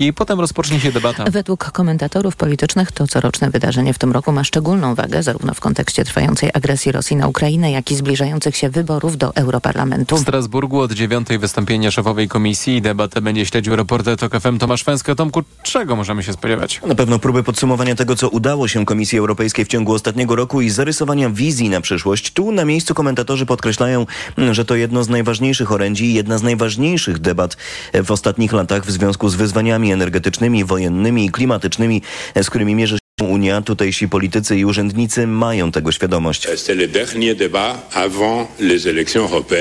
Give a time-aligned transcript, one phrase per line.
[0.00, 0.12] Europejskiej.
[0.12, 1.24] Potem rozpocznie się debata.
[1.30, 6.04] Według komentatorów politycznych to coroczne wydarzenie w tym roku ma szczególną wagę zarówno w kontekście
[6.04, 10.16] trwającej agresji Rosji na Ukrainę, jak i zbliżających się wyborów do Europarlamentu.
[10.16, 14.84] W Strasburgu od dziewiątej wystąpienia szefowej komisji i debatę będzie śledził reporter TOK FM Tomasz
[14.84, 15.14] Węska.
[15.14, 16.80] Tomku, czego możemy się spodziewać?
[16.86, 20.70] Na pewno próby podsumowania tego, co udało się Komisji Europejskiej w ciągu ostatniego roku i
[20.70, 22.32] zarysowania wizji na przyszłość.
[22.32, 24.06] Tu na miejscu komentatorzy podkreślają,
[24.52, 27.56] że to jedno z najważniejszych orędzi i jedna z najważniejszych debat
[28.04, 32.02] w ostatnich latach w związku z wyzwaniami energetycznymi, wojennymi i klimatycznymi,
[32.42, 36.48] z którymi mierzy Unia, tutejsi politycy i urzędnicy mają tego świadomość.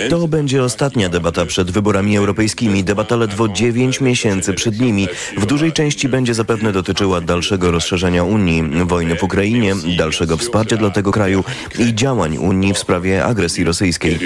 [0.09, 2.83] To będzie ostatnia debata przed wyborami europejskimi.
[2.83, 5.07] Debata ledwo 9 miesięcy przed nimi.
[5.37, 10.89] W dużej części będzie zapewne dotyczyła dalszego rozszerzenia Unii, wojny w Ukrainie, dalszego wsparcia dla
[10.89, 11.43] tego kraju
[11.79, 14.19] i działań Unii w sprawie agresji rosyjskiej.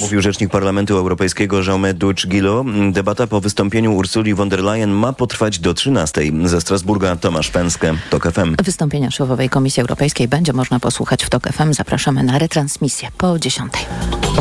[0.00, 2.64] Mówił rzecznik Parlamentu Europejskiego Jaume Duch-Gilo.
[2.92, 6.20] Debata po wystąpieniu Ursuli von der Leyen ma potrwać do 13.
[6.44, 8.56] Ze Strasburga Tomasz Pęskę, TOK FM.
[8.64, 11.72] Wystąpienia szefowej Komisji Europejskiej będzie można posłuchać w TOK FM.
[11.72, 13.72] Zapraszamy na retransmisję po 10.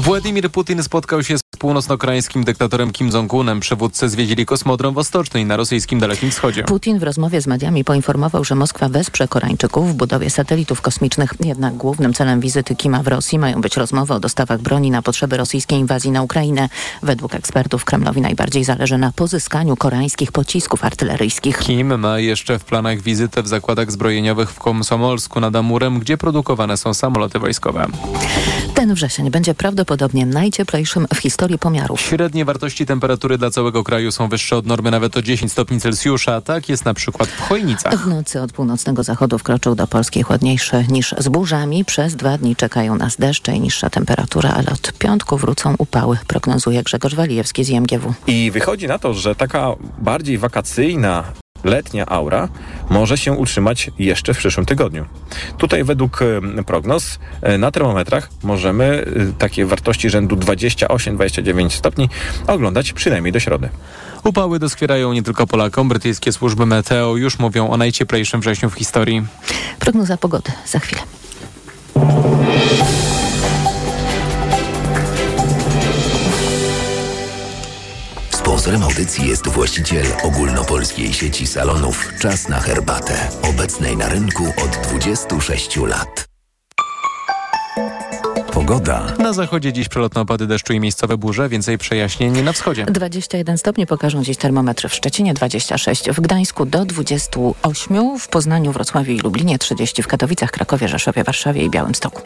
[0.01, 3.59] Władimir Putin spotkał się z północno-koreańskim dyktatorem Kim Jong-unem.
[3.59, 6.63] Przywódcy zwiedzili kosmodrom Wostoczny na rosyjskim Dalekim Wschodzie.
[6.63, 11.33] Putin w rozmowie z mediami poinformował, że Moskwa wesprze Koreańczyków w budowie satelitów kosmicznych.
[11.45, 15.37] Jednak głównym celem wizyty Kima w Rosji mają być rozmowy o dostawach broni na potrzeby
[15.37, 16.69] rosyjskiej inwazji na Ukrainę.
[17.03, 20.85] Według ekspertów Kremlowi najbardziej zależy na pozyskaniu koreańskich pocisków
[21.27, 21.59] artyleryjskich.
[21.59, 26.77] Kim ma jeszcze w planach wizytę w zakładach zbrojeniowych w Komsomolsku nad Amurem, gdzie produkowane
[26.77, 27.87] są samoloty wojskowe.
[28.77, 32.01] Ten wrzesień będzie prawdopodobnie najcieplejszym w historii pomiarów.
[32.01, 36.41] Średnie wartości temperatury dla całego kraju są wyższe od normy nawet o 10 stopni Celsjusza.
[36.41, 38.03] Tak jest na przykład w Chojnicach.
[38.03, 41.85] W nocy od północnego zachodu wkroczył do Polski chłodniejszy niż z burzami.
[41.85, 46.83] Przez dwa dni czekają nas deszcze i niższa temperatura, ale od piątku wrócą upały, prognozuje
[46.83, 48.13] Grzegorz Walijewski z IMGW.
[48.27, 51.23] I wychodzi na to, że taka bardziej wakacyjna
[51.63, 52.47] letnia aura
[52.89, 55.05] może się utrzymać jeszcze w przyszłym tygodniu.
[55.57, 56.19] Tutaj według
[56.65, 57.19] prognoz
[57.59, 59.05] na termometrach możemy
[59.37, 62.09] takie wartości rzędu 28-29 stopni
[62.47, 63.69] oglądać przynajmniej do środy.
[64.23, 65.89] Upały doskwierają nie tylko Polakom.
[65.89, 69.25] Brytyjskie służby meteo już mówią o najcieplejszym wrześniu w historii.
[69.79, 71.01] Prognoza pogody za chwilę.
[78.67, 85.77] Sponsorem audycji jest właściciel ogólnopolskiej sieci salonów Czas na herbatę, obecnej na rynku od 26
[85.77, 86.27] lat.
[88.53, 89.13] Pogoda.
[89.19, 92.85] Na zachodzie dziś przelotne opady deszczu i miejscowe burze, więcej przejaśnień na wschodzie.
[92.85, 99.11] 21 stopni pokażą dziś termometry w Szczecinie, 26 w Gdańsku do 28, w Poznaniu, Wrocławiu
[99.11, 102.21] i Lublinie, 30 w Katowicach, Krakowie, Rzeszowie, Warszawie i Białymstoku.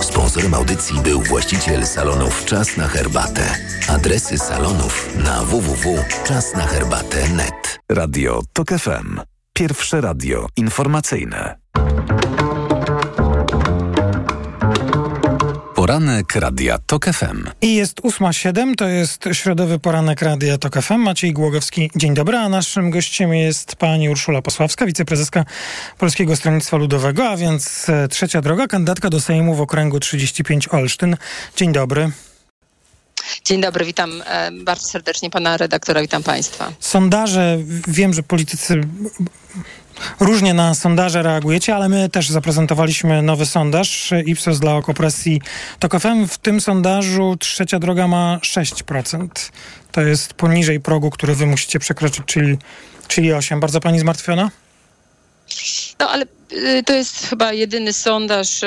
[0.00, 3.56] Sponsorem audycji był właściciel salonów Czas na herbatę.
[3.88, 7.80] Adresy salonów na www.czasnaherbatę.net.
[7.90, 9.20] Radio TOK FM.
[9.52, 11.58] Pierwsze radio informacyjne.
[15.84, 17.44] Poranek Radia TOK FM.
[17.62, 20.98] I jest 8.07, to jest środowy poranek Radia TOK FM.
[20.98, 25.44] Maciej Głogowski, dzień dobry, a naszym gościem jest pani Urszula Posławska, wiceprezeska
[25.98, 31.16] Polskiego Stronnictwa Ludowego, a więc e, trzecia droga, kandydatka do Sejmu w okręgu 35 Olsztyn.
[31.56, 32.10] Dzień dobry.
[33.44, 36.72] Dzień dobry, witam e, bardzo serdecznie pana redaktora, witam państwa.
[36.80, 37.58] Sondaże,
[37.88, 38.80] wiem, że politycy
[40.20, 45.40] Różnie na sondaże reagujecie, ale my też zaprezentowaliśmy nowy sondaż Ipsos dla okopresji
[45.78, 46.26] TOK FM.
[46.28, 49.28] W tym sondażu trzecia droga ma 6%.
[49.92, 52.58] To jest poniżej progu, który wy musicie przekroczyć, czyli,
[53.08, 53.60] czyli 8%.
[53.60, 54.50] Bardzo pani zmartwiona?
[55.98, 58.66] No ale y, to jest chyba jedyny sondaż y,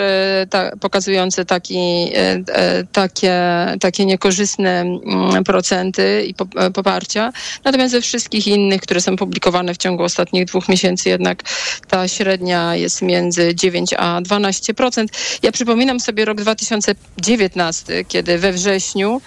[0.50, 3.42] ta, pokazujący taki, y, takie,
[3.80, 6.34] takie niekorzystne mm, procenty i
[6.74, 7.34] poparcia.
[7.64, 11.44] Natomiast we wszystkich innych, które są publikowane w ciągu ostatnich dwóch miesięcy, jednak
[11.88, 15.06] ta średnia jest między 9 a 12%.
[15.44, 19.22] Ja przypominam sobie rok 2019, kiedy we wrześniu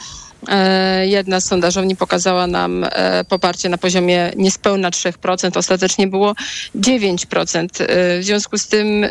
[1.03, 6.35] jedna z sondażowni pokazała nam e, poparcie na poziomie niespełna 3%, ostatecznie było
[6.77, 7.67] 9%.
[7.79, 9.07] E, w związku z tym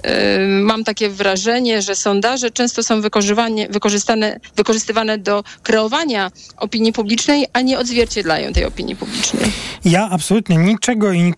[0.61, 3.01] mam takie wrażenie, że sondaże często są
[3.69, 9.51] wykorzystane, wykorzystywane do kreowania opinii publicznej, a nie odzwierciedlają tej opinii publicznej.
[9.85, 11.33] Ja absolutnie niczego i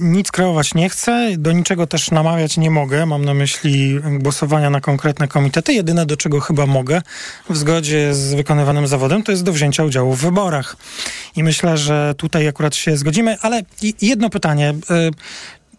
[0.00, 3.06] nic kreować nie chcę, do niczego też namawiać nie mogę.
[3.06, 5.72] Mam na myśli głosowania na konkretne komitety.
[5.72, 7.02] Jedyne, do czego chyba mogę
[7.50, 10.76] w zgodzie z wykonywanym zawodem, to jest do wzięcia udziału w wyborach.
[11.36, 13.62] I myślę, że tutaj akurat się zgodzimy, ale
[14.02, 14.74] jedno pytanie.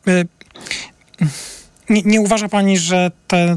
[0.07, 0.25] Y, y,
[1.89, 3.55] nie, nie, uważa pani, że te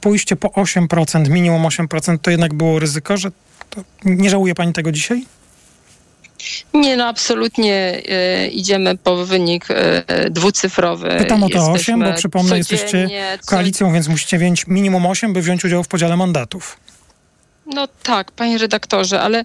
[0.00, 3.30] pójście po 8%, minimum 8%, to jednak było ryzyko, że
[4.04, 5.26] nie żałuje pani tego dzisiaj?
[6.74, 9.68] Nie, no absolutnie e, idziemy po wynik
[10.30, 11.16] dwucyfrowy.
[11.18, 13.08] Pytam o to Jesteśmy 8, bo przypomnę, jesteście
[13.46, 16.76] koalicją, więc musicie wziąć minimum 8, by wziąć udział w podziale mandatów.
[17.74, 19.44] No tak, panie redaktorze, ale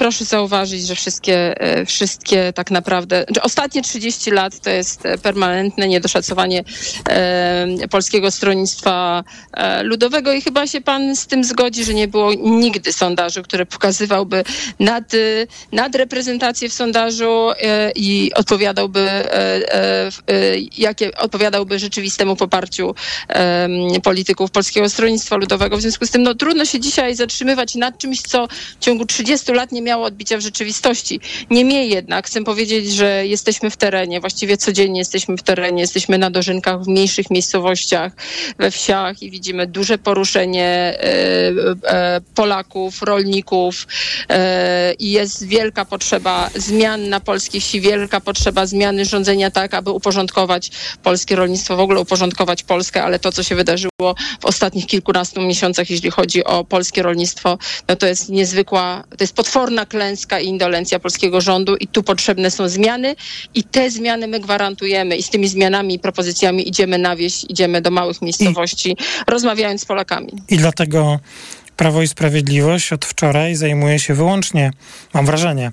[0.00, 5.18] proszę zauważyć, że wszystkie, e, wszystkie tak naprawdę, że ostatnie 30 lat to jest e,
[5.18, 6.64] permanentne niedoszacowanie
[7.08, 12.32] e, Polskiego Stronnictwa e, Ludowego i chyba się pan z tym zgodzi, że nie było
[12.34, 14.44] nigdy sondażu, który pokazywałby
[14.78, 15.12] nad,
[15.72, 20.10] nadreprezentację w sondażu e, i odpowiadałby, e,
[20.78, 22.94] jakie odpowiadałby rzeczywistemu poparciu
[24.02, 25.76] polityków Polskiego Stronnictwa Ludowego.
[25.76, 28.48] W związku z tym no, trudno się dzisiaj zatrzymywać nad czymś, co
[28.80, 31.20] w ciągu 30 lat nie miało odbicia w rzeczywistości.
[31.50, 36.30] Niemniej jednak chcę powiedzieć, że jesteśmy w terenie, właściwie codziennie jesteśmy w terenie, jesteśmy na
[36.30, 38.12] dożynkach w mniejszych miejscowościach,
[38.58, 41.52] we wsiach i widzimy duże poruszenie e,
[41.84, 43.86] e, Polaków, rolników
[44.28, 49.90] e, i jest wielka potrzeba zmian na polskiej wsi, wielka potrzeba zmiany rządzenia tak, aby
[49.90, 50.70] uporządkować
[51.02, 55.90] polskie rolnictwo, w ogóle uporządkować Polskę, ale to, co się wydarzyło w ostatnich kilkunastu miesiącach,
[55.90, 57.58] jeśli chodzi o polskie rolnictwo,
[57.88, 62.50] no to jest niezwykła, to jest potworna klęska i indolencja polskiego rządu i tu potrzebne
[62.50, 63.16] są zmiany
[63.54, 67.80] i te zmiany my gwarantujemy i z tymi zmianami i propozycjami idziemy na wieś, idziemy
[67.82, 68.96] do małych miejscowości,
[69.26, 70.32] rozmawiając z Polakami.
[70.48, 71.18] I dlatego
[71.76, 74.70] Prawo i Sprawiedliwość od wczoraj zajmuje się wyłącznie,
[75.14, 75.72] mam wrażenie,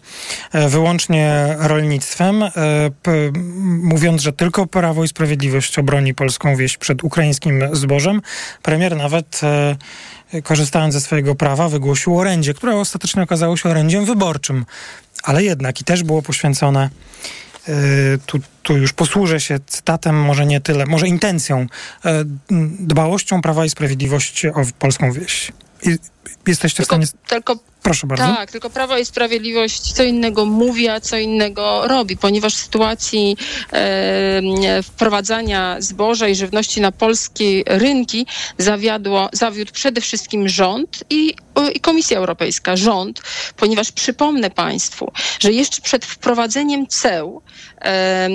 [0.54, 2.50] e, wyłącznie rolnictwem, e,
[3.84, 8.22] mówiąc, że tylko Prawo i Sprawiedliwość obroni polską wieś przed ukraińskim zbożem.
[8.62, 14.66] Premier nawet e, korzystając ze swojego prawa wygłosił orędzie, które ostatecznie okazało się orędziem wyborczym,
[15.24, 16.90] ale jednak i też było poświęcone
[18.26, 21.68] tu, tu już posłużę się cytatem, może nie tyle, może intencją,
[22.80, 25.52] dbałością Prawa i Sprawiedliwości o polską wieś.
[25.86, 26.00] I,
[26.48, 27.24] jesteście w Tylko, stanie...
[27.28, 27.58] tylko
[27.88, 28.26] Proszę bardzo.
[28.26, 33.38] Tak, tylko Prawo i Sprawiedliwość co innego mówi, a co innego robi, ponieważ w sytuacji
[33.74, 38.26] e, wprowadzania zboża i żywności na polskie rynki
[38.58, 41.34] zawiadło, zawiódł przede wszystkim rząd i,
[41.74, 42.76] i Komisja Europejska.
[42.76, 43.22] Rząd,
[43.58, 47.42] ponieważ przypomnę Państwu, że jeszcze przed wprowadzeniem ceł
[47.78, 48.30] e, e,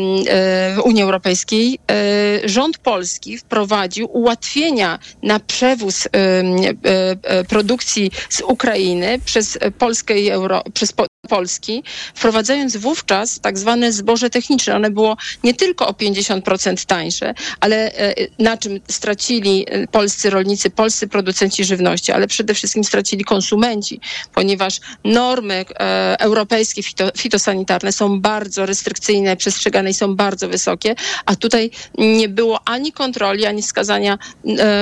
[0.75, 7.45] w Unii Europejskiej e, rząd polski wprowadził ułatwienia na przewóz e, e, e,
[7.83, 10.93] produkcji z Ukrainy przez Polskę i Euro, przez
[11.29, 11.83] Polski,
[12.15, 14.77] wprowadzając wówczas tak zwane zboże techniczne.
[14.77, 20.71] One było nie tylko o 50% tańsze, ale e, na czym stracili e, polscy rolnicy,
[20.71, 24.01] polscy producenci żywności, ale przede wszystkim stracili konsumenci,
[24.35, 30.95] ponieważ normy e, europejskie fito, fitosanitarne są bardzo restrykcyjne, przestrzegane i są bardzo wysokie,
[31.27, 34.19] a tutaj nie było ani kontroli, ani wskazania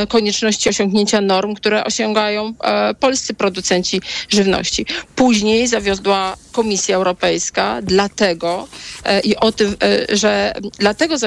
[0.08, 2.54] konieczności osiągnięcia norm, które osiągają
[3.00, 4.87] polscy producenci żywności.
[5.16, 8.69] Później zawiodła Komisja Europejska, dlatego
[9.05, 11.19] e, i o tym, e, że dlatego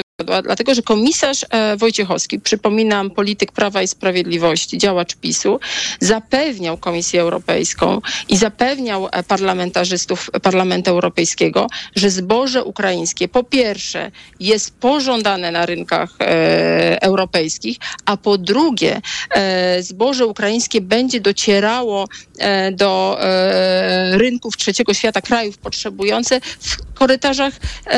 [0.44, 5.60] dlatego że komisarz e, Wojciechowski, przypominam, polityk Prawa i Sprawiedliwości, działacz PiSu,
[6.00, 14.72] zapewniał Komisję Europejską i zapewniał e, parlamentarzystów Parlamentu Europejskiego, że zboże ukraińskie po pierwsze jest
[14.80, 19.02] pożądane na rynkach e, europejskich, a po drugie
[19.36, 22.08] e, zboże ukraińskie będzie docierało
[22.40, 27.54] e, do e, rynków trzeciego świata, krajów potrzebujących w korytarzach
[27.88, 27.90] e,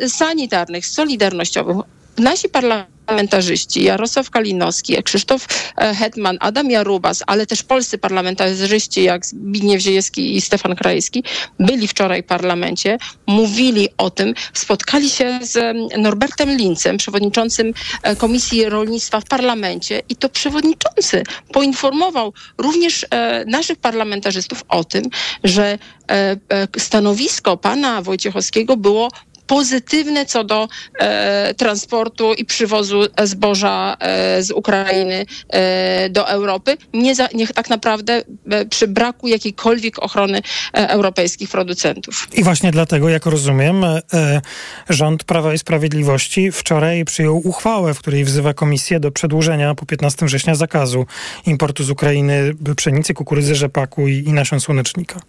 [0.00, 0.08] e,
[1.44, 1.76] solidarnościowych.
[2.18, 5.46] Nasi parlamentarzyści, Jarosław Kalinowski, Krzysztof
[5.76, 11.24] e, Hetman, Adam Jarubas, ale też polscy parlamentarzyści jak Zbigniew Ziejewski i Stefan Krajewski
[11.58, 17.72] byli wczoraj w parlamencie, mówili o tym, spotkali się z em, Norbertem Lincem, przewodniczącym
[18.02, 21.22] e, Komisji Rolnictwa w parlamencie i to przewodniczący
[21.52, 25.04] poinformował również e, naszych parlamentarzystów o tym,
[25.44, 25.78] że
[26.78, 29.08] stanowisko pana Wojciechowskiego było
[29.52, 30.68] pozytywne co do
[30.98, 37.70] e, transportu i przywozu zboża e, z Ukrainy e, do Europy, nie, za, nie tak
[37.70, 38.22] naprawdę
[38.70, 40.42] przy braku jakiejkolwiek ochrony
[40.72, 42.28] europejskich producentów.
[42.34, 43.84] I właśnie dlatego, jak rozumiem,
[44.88, 50.26] rząd Prawa i Sprawiedliwości wczoraj przyjął uchwałę, w której wzywa komisję do przedłużenia po 15
[50.26, 51.06] września zakazu
[51.46, 55.20] importu z Ukrainy pszenicy, kukurydzy, rzepaku i, i nasion słonecznika.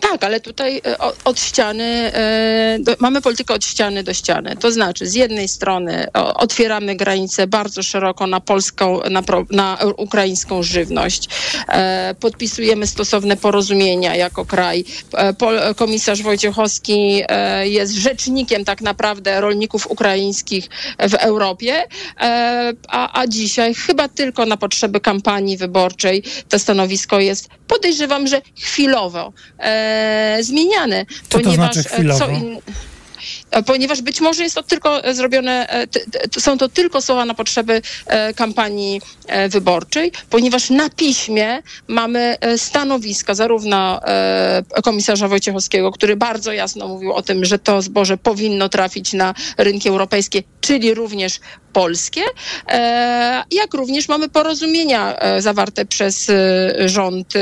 [0.00, 4.56] Tak, ale tutaj e, od ściany, e, do, mamy politykę od ściany do ściany.
[4.56, 10.62] To znaczy, z jednej strony otwieramy granicę bardzo szeroko na polską, na, pro, na ukraińską
[10.62, 11.28] żywność.
[11.68, 14.84] E, podpisujemy stosowne porozumienia jako kraj.
[15.76, 17.22] Komisarz Wojciechowski
[17.62, 21.84] jest rzecznikiem tak naprawdę rolników ukraińskich w Europie,
[22.88, 29.32] a, a dzisiaj chyba tylko na potrzeby kampanii wyborczej to stanowisko jest, podejrzewam, że chwilowo
[30.40, 31.06] zmieniane.
[31.28, 32.26] Co to ponieważ znaczy e, chwilowo?
[33.50, 35.86] e, Ponieważ być może jest to tylko e, zrobione, e,
[36.40, 42.58] są to tylko słowa na potrzeby e, kampanii e, wyborczej, ponieważ na piśmie mamy e,
[42.58, 48.68] stanowiska zarówno e, komisarza Wojciechowskiego, który bardzo jasno mówił o tym, że to zboże powinno
[48.68, 51.40] trafić na rynki europejskie, czyli również
[51.72, 52.22] polskie,
[52.68, 57.32] e, jak również mamy porozumienia e, zawarte przez e, rząd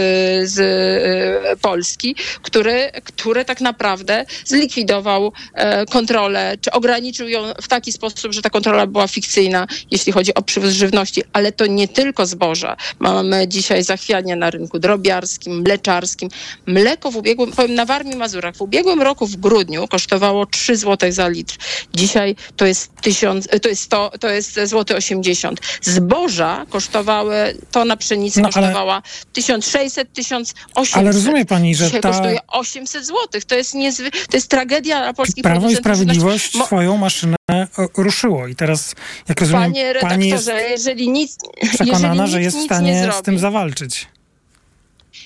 [0.43, 5.33] z Polski, który, które tak naprawdę zlikwidował
[5.91, 10.43] kontrolę, czy ograniczył ją w taki sposób, że ta kontrola była fikcyjna, jeśli chodzi o
[10.43, 12.77] przywóz żywności, ale to nie tylko zboża.
[12.99, 16.29] Mamy dzisiaj zachwianie na rynku drobiarskim, mleczarskim.
[16.67, 21.13] Mleko w ubiegłym, powiem na Warmii Mazurach, w ubiegłym roku w grudniu kosztowało 3 zł
[21.13, 21.57] za litr.
[21.95, 25.61] Dzisiaj to jest 1000, to jest 100, to jest złoty 80.
[25.83, 30.97] Zboża kosztowały, tona pszenicy No, ale- kosztowała 1600, 1800.
[30.97, 33.41] Ale rozumie pani, że Dzisiaj ta- kosztuje 800 zł.
[33.47, 34.11] To jest niezwy...
[34.11, 35.77] to jest tragedia dla polskich Prawo i.
[35.77, 38.95] Sprawiedliwość Mo- swoją maszynę e, ruszyło i teraz,
[39.29, 41.37] jak rozumiem, Panie pani jest jeżeli nic,
[41.75, 44.07] przekonana, jeżeli że nikt jest w nic stanie nie z tym zawalczyć.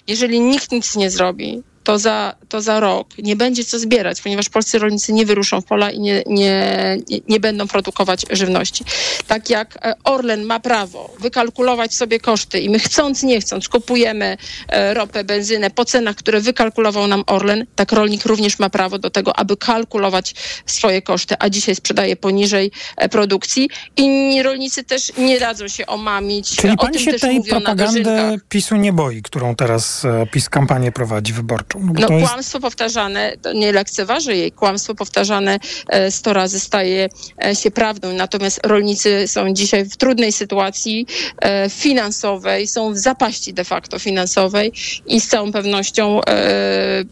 [0.06, 4.48] jeżeli nikt nic nie zrobi, to za, to za rok nie będzie co zbierać, ponieważ
[4.48, 6.96] polscy rolnicy nie wyruszą w pola i nie, nie,
[7.28, 8.84] nie- będą produkować żywności.
[9.26, 14.36] Tak jak e, Orlen ma prawo wykalkulować sobie koszty i my chcąc, nie chcąc kupujemy
[14.68, 19.10] e, ropę, benzynę po cenach, które wykalkulował nam Orlen, tak rolnik również ma prawo do
[19.10, 20.34] tego, aby kalkulować
[20.66, 23.68] swoje koszty, a dzisiaj sprzedaje poniżej e, produkcji.
[23.96, 26.56] Inni rolnicy też nie dadzą się omamić.
[26.56, 28.40] Czyli o pani tym się też tej propagandy.
[28.48, 31.71] PiSu nie boi, którą teraz PiS kampanię prowadzi wyborczą.
[31.74, 32.30] No, No jest...
[32.30, 37.08] kłamstwo powtarzane, nie lekceważę jej, kłamstwo powtarzane e, 100 razy staje
[37.44, 38.12] e, się prawdą.
[38.12, 41.06] Natomiast rolnicy są dzisiaj w trudnej sytuacji
[41.38, 44.72] e, finansowej, są w zapaści de facto finansowej
[45.06, 46.20] i z całą pewnością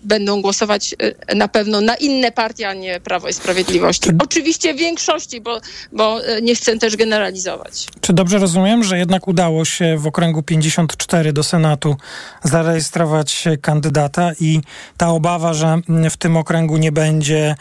[0.03, 0.95] będą głosować
[1.37, 4.11] na pewno na inne partie, a nie Prawo i Sprawiedliwości.
[4.23, 5.61] Oczywiście w większości, bo,
[5.93, 7.87] bo nie chcę też generalizować.
[8.01, 11.97] Czy dobrze rozumiem, że jednak udało się w okręgu 54 do Senatu
[12.45, 14.50] zarejestrować kandydata i
[14.97, 15.79] ta obawa, że
[16.11, 17.55] w tym okręgu nie będzie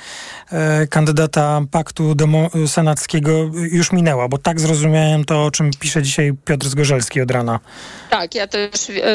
[0.52, 2.16] e, kandydata paktu
[2.68, 3.32] senackiego
[3.72, 7.60] już minęła, bo tak zrozumiałem to, o czym pisze dzisiaj Piotr Zgorzelski od rana.
[8.10, 8.72] Tak, ja też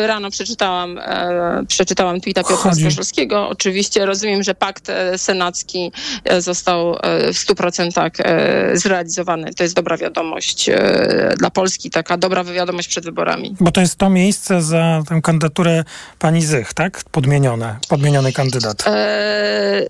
[0.07, 3.49] rano przeczytałam, e, przeczytałam tweeta Piotra Chodzi- Zgorzelskiego.
[3.49, 5.93] Oczywiście rozumiem, że pakt e, senacki
[6.38, 6.97] został
[7.33, 9.54] w 100% e, zrealizowany.
[9.54, 10.71] To jest dobra wiadomość
[11.38, 13.57] dla Polski, taka dobra wiadomość przed wyborami.
[13.61, 15.85] Bo to jest to miejsce za tę kandydaturę
[16.19, 17.02] pani Zych, tak?
[17.11, 18.87] Podmienione, podmieniony kandydat.
[18.87, 19.87] E, e,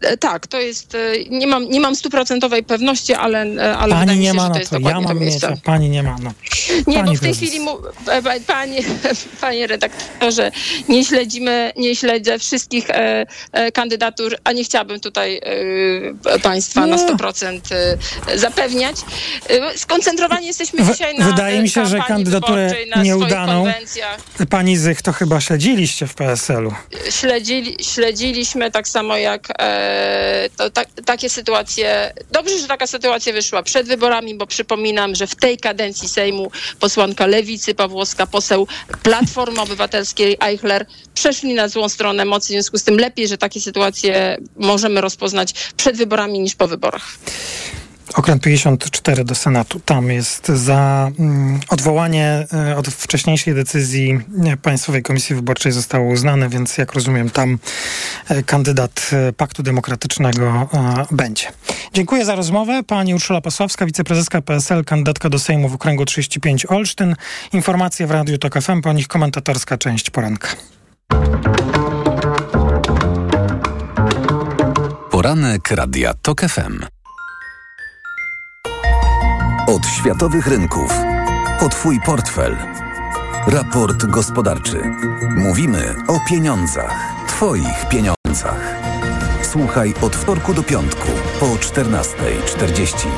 [0.00, 0.96] e, tak, to jest,
[1.30, 3.46] nie mam, nie mam stuprocentowej pewności, ale,
[3.78, 4.78] ale Pani nie się, ma na to to.
[4.78, 5.56] Ja mam miejsce.
[5.64, 6.16] pani nie ma.
[6.22, 6.32] No.
[6.86, 7.78] Nie, Pani bo w tej chwili, mu,
[8.46, 8.82] panie,
[9.40, 10.50] panie redaktorze,
[10.88, 15.40] nie śledzimy, nie śledzę wszystkich e, e, kandydatur, a nie chciałabym tutaj
[16.26, 17.06] e, państwa na Nie.
[17.06, 17.60] 100%
[18.28, 18.96] e, zapewniać.
[19.76, 23.64] Skoncentrowani jesteśmy W- dzisiaj na wydaje mi się, że kandydaturę nieudaną.
[24.50, 26.74] Pani Zych to chyba śledziliście w PSL-u.
[27.10, 32.12] Śledzili, śledziliśmy tak samo jak e, to, tak, takie sytuacje.
[32.32, 37.26] Dobrze, że taka sytuacja wyszła przed wyborami, bo przypominam, że w tej kadencji Sejmu posłanka
[37.26, 38.66] Lewicy Pawłowska, poseł
[39.02, 42.46] Platformy Obywatelskiej Eichler przeszli na złą stronę mocy.
[42.46, 47.18] W związku z tym lepiej, że takie sytuacje możemy rozpoznać przed wyborami niż po wyborach.
[48.14, 49.80] Okręt 54 do Senatu.
[49.80, 54.20] Tam jest za mm, odwołanie e, od wcześniejszej decyzji
[54.62, 57.58] Państwowej Komisji Wyborczej zostało uznane, więc jak rozumiem, tam
[58.28, 60.68] e, kandydat e, Paktu Demokratycznego
[61.10, 61.46] będzie.
[61.94, 62.82] Dziękuję za rozmowę.
[62.82, 67.16] Pani Urszula Pasławska, wiceprezeska PSL, kandydatka do Sejmu w okręgu 35 Olsztyn.
[67.52, 70.48] Informacje w Radiu TOK FM, po nich komentatorska część poranka.
[75.10, 76.99] Poranek Radia TOK FM.
[79.70, 80.92] Od światowych rynków.
[81.60, 82.56] O Twój portfel.
[83.46, 84.82] Raport gospodarczy.
[85.36, 86.94] Mówimy o pieniądzach.
[87.28, 88.74] Twoich pieniądzach.
[89.42, 91.08] Słuchaj od wtorku do piątku
[91.40, 93.08] po 14.40.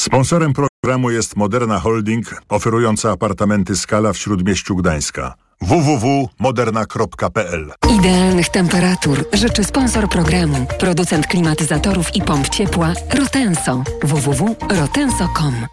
[0.00, 5.34] Sponsorem programu jest Moderna Holding, oferująca apartamenty Skala w Śródmieściu Gdańska.
[5.60, 13.82] www.moderna.pl Idealnych temperatur życzy sponsor programu, producent klimatyzatorów i pomp ciepła Rotenso.
[14.02, 15.66] www.rotenso.com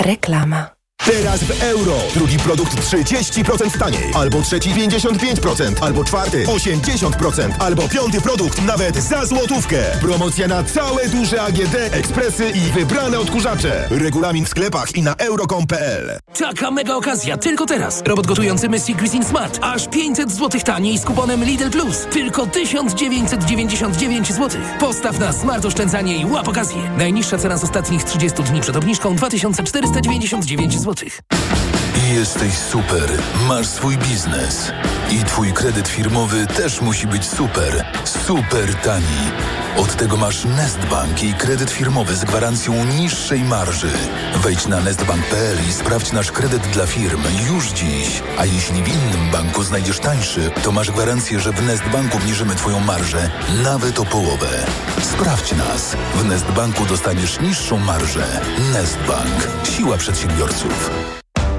[0.00, 0.79] Reklama.
[1.06, 1.98] Teraz w euro.
[2.14, 4.10] Drugi produkt 30% taniej.
[4.14, 5.72] Albo trzeci 55%.
[5.80, 7.50] Albo czwarty 80%.
[7.58, 9.78] Albo piąty produkt nawet za złotówkę.
[10.00, 13.88] Promocja na całe duże AGD, ekspresy i wybrane odkurzacze.
[13.90, 18.02] Regulamin w sklepach i na euro.com.pl Taka mega okazja, tylko teraz.
[18.06, 19.58] Robot gotujący Messi Cuisine Smart.
[19.62, 22.06] Aż 500 zł taniej z kuponem Lidl Plus.
[22.10, 24.60] Tylko 1999 zł.
[24.80, 26.90] Postaw na smart oszczędzanie i łap okazję.
[26.98, 31.69] Najniższa cena z ostatnich 30 dni przed obniżką 2499 zł zł.
[32.14, 33.12] Jesteś super.
[33.48, 34.72] Masz swój biznes.
[35.10, 37.84] I twój kredyt firmowy też musi być super.
[38.04, 39.30] Super tani.
[39.76, 43.90] Od tego masz Nestbank i kredyt firmowy z gwarancją niższej marży.
[44.36, 48.22] Wejdź na nestbank.pl i sprawdź nasz kredyt dla firm już dziś.
[48.38, 52.80] A jeśli w innym banku znajdziesz tańszy, to masz gwarancję, że w Nestbanku obniżymy twoją
[52.80, 53.30] marżę
[53.64, 54.66] nawet o połowę.
[55.02, 55.96] Sprawdź nas.
[56.14, 58.40] W Nestbanku dostaniesz niższą marżę.
[58.72, 59.48] Nestbank.
[59.64, 60.90] Siła przedsiębiorców.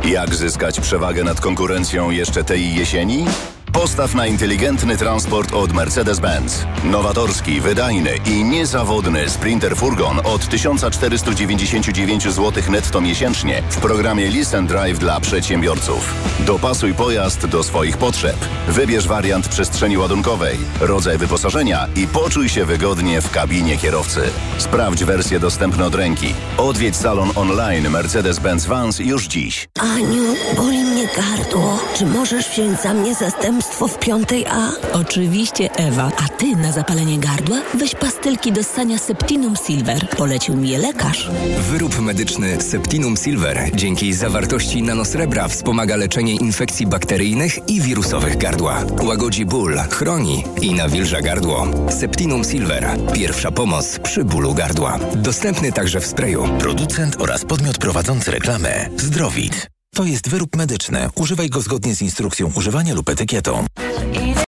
[0.06, 3.26] Jak zyskać przewagę nad konkurencją jeszcze tej jesieni?
[3.74, 6.66] Postaw na inteligentny transport od Mercedes-Benz.
[6.84, 15.00] Nowatorski, wydajny i niezawodny Sprinter Furgon od 1499 zł netto miesięcznie w programie Listen Drive
[15.00, 16.14] dla przedsiębiorców.
[16.40, 18.36] Dopasuj pojazd do swoich potrzeb.
[18.68, 24.22] Wybierz wariant przestrzeni ładunkowej, rodzaj wyposażenia i poczuj się wygodnie w kabinie kierowcy.
[24.58, 26.34] Sprawdź wersje dostępne od ręki.
[26.58, 29.70] Odwiedź salon online Mercedes-Benz Vans już dziś.
[29.80, 31.80] Aniu, boli mnie gardło.
[31.98, 34.72] Czy możesz wziąć za mnie zastępstwo w piątej A?
[34.94, 36.12] Oczywiście, Ewa.
[36.26, 40.10] A ty na zapalenie gardła weź pastylki do ssania Septinum Silver.
[40.10, 41.30] Polecił mi je lekarz.
[41.72, 48.84] Wyrób medyczny Septinum Silver dzięki zawartości nanosrebra wspomaga leczenie infekcji bakteryjnych i wirusowych gardła.
[49.04, 51.68] Łagodzi ból, chroni i nawilża gardło.
[52.00, 52.90] Septinum Silver.
[53.14, 55.00] Pierwsza pomoc przy bólu gardła.
[55.16, 56.44] Dostępny także w sprayu.
[56.60, 59.81] Producent oraz podmiot prowadzący reklamę Zdrowit.
[59.96, 61.10] To jest wyrób medyczny.
[61.16, 63.66] Używaj go zgodnie z instrukcją używania lub etykietą.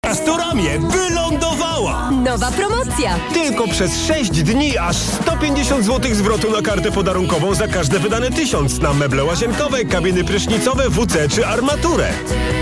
[0.06, 2.12] Castoramie wylądowała!
[2.12, 3.20] Nowa promocja!
[3.34, 8.80] Tylko przez 6 dni aż 150 zł zwrotu na kartę podarunkową za każde wydane tysiąc
[8.80, 12.14] na meble łazienkowe, kabiny prysznicowe, WC czy armaturę.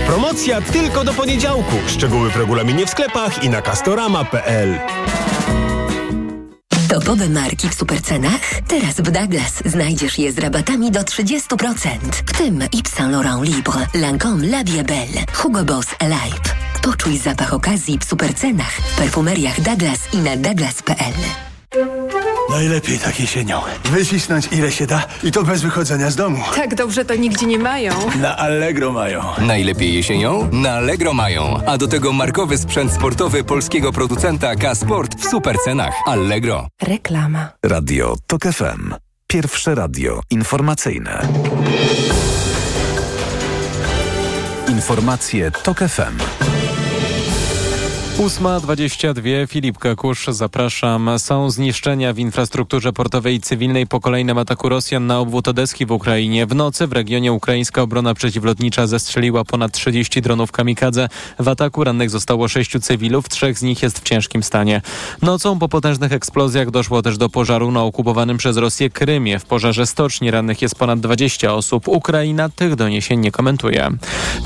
[0.06, 1.76] Promocja tylko do poniedziałku.
[1.86, 4.78] Szczegóły w regulaminie w sklepach i na castorama.pl.
[6.94, 8.40] Topowe marki w supercenach?
[8.68, 11.88] Teraz w Douglas znajdziesz je z rabatami do 30%.
[12.26, 16.54] W tym Yves Saint Laurent Libre, Lancome La Belle, Hugo Boss Alive.
[16.82, 21.14] Poczuj zapach okazji w supercenach w perfumeriach Douglas i na douglas.pl.
[22.54, 23.60] Najlepiej tak jesienią.
[23.84, 26.38] Wycisnąć ile się da i to bez wychodzenia z domu.
[26.54, 27.92] Tak dobrze to nigdzie nie mają.
[28.20, 29.22] Na Allegro mają.
[29.38, 30.48] Najlepiej jesienią?
[30.52, 31.60] Na Allegro mają.
[31.66, 35.94] A do tego markowy sprzęt sportowy polskiego producenta K-Sport w super cenach.
[36.06, 36.68] Allegro.
[36.82, 37.48] Reklama.
[37.64, 38.94] Radio TOK FM.
[39.26, 41.28] Pierwsze radio informacyjne.
[44.68, 46.43] Informacje TOK FM.
[48.18, 51.10] 8.22 Filip Kakusz, zapraszam.
[51.18, 55.92] Są zniszczenia w infrastrukturze portowej i cywilnej po kolejnym ataku Rosjan na obwód Odeski w
[55.92, 56.46] Ukrainie.
[56.46, 61.08] W nocy w regionie ukraińska obrona przeciwlotnicza zestrzeliła ponad 30 dronów kamikadze.
[61.38, 64.82] W ataku rannych zostało sześciu cywilów, trzech z nich jest w ciężkim stanie.
[65.22, 69.38] Nocą po potężnych eksplozjach doszło też do pożaru na okupowanym przez Rosję Krymie.
[69.38, 71.88] W pożarze stoczni rannych jest ponad 20 osób.
[71.88, 73.90] Ukraina tych doniesień nie komentuje.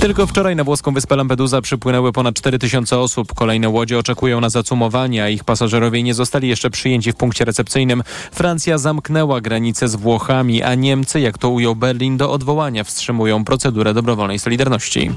[0.01, 3.35] Tylko wczoraj na włoską wyspę Lampedusa przypłynęły ponad 4000 osób.
[3.35, 8.03] Kolejne łodzie oczekują na zacumowanie, a ich pasażerowie nie zostali jeszcze przyjęci w punkcie recepcyjnym.
[8.33, 13.95] Francja zamknęła granicę z Włochami, a Niemcy, jak to ujął Berlin, do odwołania wstrzymują procedurę
[13.95, 15.11] dobrowolnej solidarności.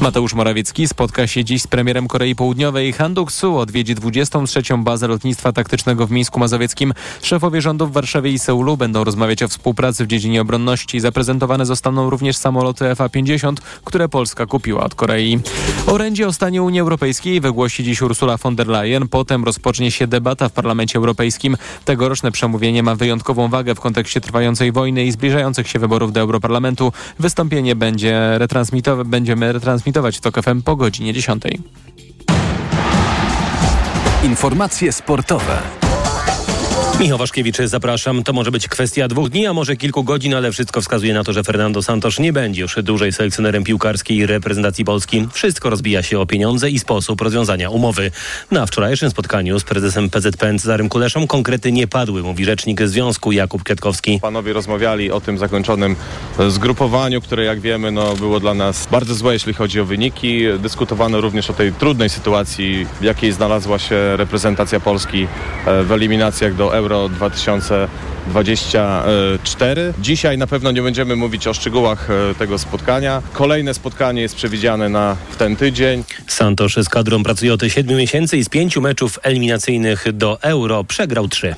[0.00, 2.92] Mateusz Morawiecki spotka się dziś z premierem Korei Południowej.
[2.92, 4.62] Han Duk-su odwiedzi 23.
[4.78, 6.94] bazę lotnictwa taktycznego w Mińsku Mazowieckim.
[7.22, 11.00] Szefowie rządów w Warszawie i Seulu będą rozmawiać o współpracy w dziedzinie obronności.
[11.00, 15.38] Zaprezentowane zostaną również samoloty FA-50, które Polska kupiła od Korei.
[15.86, 19.08] Orędzie o stanie Unii Europejskiej wygłosi dziś Ursula von der Leyen.
[19.08, 21.56] Potem rozpocznie się debata w Parlamencie Europejskim.
[21.84, 26.92] Tegoroczne przemówienie ma wyjątkową wagę w kontekście trwającej wojny i zbliżających się wyborów do Europarlamentu.
[27.18, 31.42] Wystąpienie będzie retransmitować, będziemy retransmitować w TOK po godzinie 10.
[34.24, 35.87] Informacje sportowe.
[37.00, 38.22] Michał Waszkiewicz, zapraszam.
[38.22, 41.32] To może być kwestia dwóch dni, a może kilku godzin, ale wszystko wskazuje na to,
[41.32, 45.26] że Fernando Santos nie będzie już dłużej selekcjonerem piłkarskiej reprezentacji Polski.
[45.32, 48.10] Wszystko rozbija się o pieniądze i sposób rozwiązania umowy.
[48.50, 53.62] Na wczorajszym spotkaniu z prezesem PZPN Cezarym Kuleszą konkrety nie padły, mówi rzecznik związku Jakub
[53.62, 54.18] Kwiatkowski.
[54.22, 55.96] Panowie rozmawiali o tym zakończonym
[56.48, 60.42] zgrupowaniu, które jak wiemy no, było dla nas bardzo złe, jeśli chodzi o wyniki.
[60.58, 65.26] Dyskutowano również o tej trudnej sytuacji, w jakiej znalazła się reprezentacja Polski
[65.84, 67.88] w eliminacjach do Euro 2012.
[68.28, 69.94] 24.
[69.98, 73.22] Dzisiaj na pewno nie będziemy mówić o szczegółach e, tego spotkania.
[73.32, 76.04] Kolejne spotkanie jest przewidziane na ten tydzień.
[76.26, 81.28] Santosz z kadrą pracuje od 7 miesięcy i z pięciu meczów eliminacyjnych do Euro przegrał
[81.28, 81.54] trzy.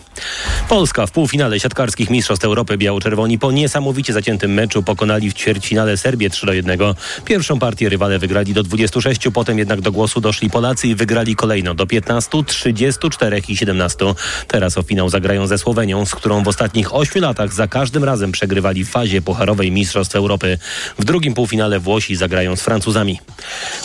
[0.69, 6.31] Polska w półfinale siatkarskich Mistrzostw Europy biało-czerwoni po niesamowicie zaciętym meczu pokonali w ćwierćfinale Serbię
[6.31, 6.79] 3 do 1.
[7.25, 11.75] Pierwszą partię rywale wygrali do 26, potem jednak do głosu doszli Polacy i wygrali kolejno
[11.75, 14.15] do 15, 34 i 17.
[14.49, 18.33] Teraz o finał zagrają ze Słowenią, z którą w ostatnich 8 latach za każdym razem
[18.33, 20.59] przegrywali w fazie pucharowej Mistrzostw Europy.
[20.99, 23.21] W drugim półfinale Włosi zagrają z Francuzami.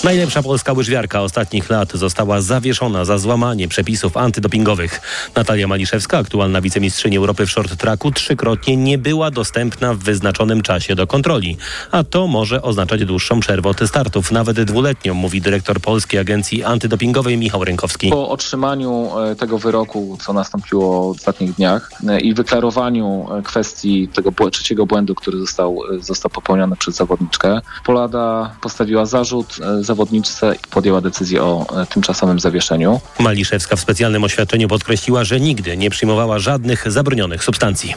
[0.04, 5.02] Najlepsza polska łyżwiarka ostatnich lat została zawieszona za złamanie przepisów antydopingowych.
[5.36, 10.96] Natalia Maliszewska, aktualna wicemistrzyni Europy w short tracku, trzykrotnie nie była dostępna w wyznaczonym czasie
[10.96, 11.58] do kontroli.
[11.92, 17.38] A to może oznaczać dłuższą przerwę od startów, nawet dwuletnią, mówi dyrektor Polskiej Agencji Antydopingowej
[17.38, 18.10] Michał Rękowski.
[18.10, 24.08] Po otrzymaniu e, tego wyroku, co nastąpiło w ostatnich dniach e, i wyklarowaniu e, kwestii
[24.08, 30.56] tego trzeciego błędu, który został, e, został popełniony przez zawodniczkę, Polada postawiła zarzut e, zawodniczce
[30.56, 33.00] i podjęła decyzję o tymczasowym zawieszeniu.
[33.20, 37.94] Maliszewska w specjalnym oświadczeniu podkreśliła, że nigdy nie przyjmowała żadnych zabronionych substancji.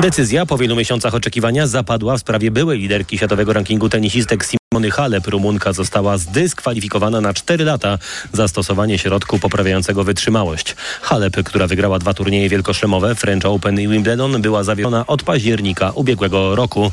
[0.00, 4.44] Decyzja po wielu miesiącach oczekiwania zapadła w sprawie byłej liderki światowego rankingu tenisistek
[4.76, 5.26] Simony Halep.
[5.26, 7.98] Rumunka została zdyskwalifikowana na 4 lata
[8.32, 10.76] za stosowanie środku poprawiającego wytrzymałość.
[11.02, 16.54] Halep, która wygrała dwa turnieje wielkoszlemowe, French Open i Wimbledon, była zawieszona od października ubiegłego
[16.54, 16.92] roku.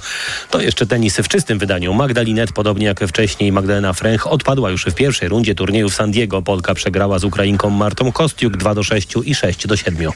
[0.51, 1.93] To jeszcze tenis w czystym wydaniu.
[1.93, 6.41] Magdalinet, podobnie jak wcześniej Magdalena Fręch, odpadła już w pierwszej rundzie turnieju w San Diego.
[6.41, 10.11] Polka przegrała z Ukrainką Martą Kostiuk 2 do 6 i 6 do 7.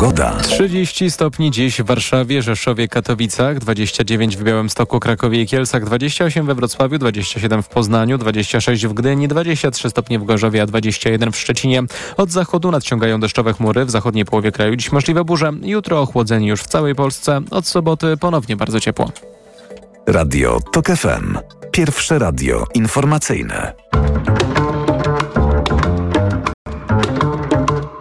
[0.00, 0.36] Pogoda.
[0.42, 6.54] 30 stopni dziś w Warszawie, Rzeszowie, Katowicach, 29 w Białymstoku, Krakowie i Kielcach, 28 we
[6.54, 11.82] Wrocławiu, 27 w Poznaniu, 26 w Gdyni, 23 stopnie w Gorzowie, a 21 w Szczecinie.
[12.16, 15.52] Od zachodu nadciągają deszczowe chmury, w zachodniej połowie kraju dziś możliwe burze.
[15.62, 19.12] Jutro ochłodzeni już w całej Polsce, od soboty ponownie bardzo ciepło.
[20.06, 21.38] Radio TOK FM.
[21.72, 23.72] Pierwsze radio informacyjne.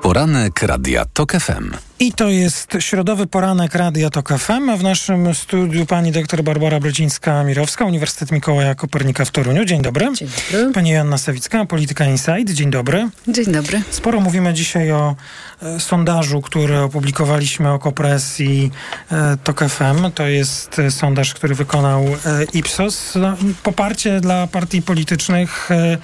[0.09, 1.71] Poranek Radia TOK FM.
[1.99, 4.77] I to jest środowy poranek Radia TOK FM.
[4.77, 9.65] W naszym studiu pani doktor Barbara Brodzińska-Mirowska, Uniwersytet Mikołaja Kopernika w Toruniu.
[9.65, 10.07] Dzień dobry.
[10.13, 10.73] Dzień dobry.
[10.73, 12.49] Pani Joanna Sawicka, Polityka Insight.
[12.53, 13.09] Dzień dobry.
[13.27, 13.81] Dzień dobry.
[13.91, 15.15] Sporo mówimy dzisiaj o
[15.61, 18.71] e, sondażu, który opublikowaliśmy o kopresji
[19.11, 20.11] e, TOK FM.
[20.15, 23.15] To jest e, sondaż, który wykonał e, Ipsos.
[23.15, 25.97] No, poparcie dla partii politycznych e,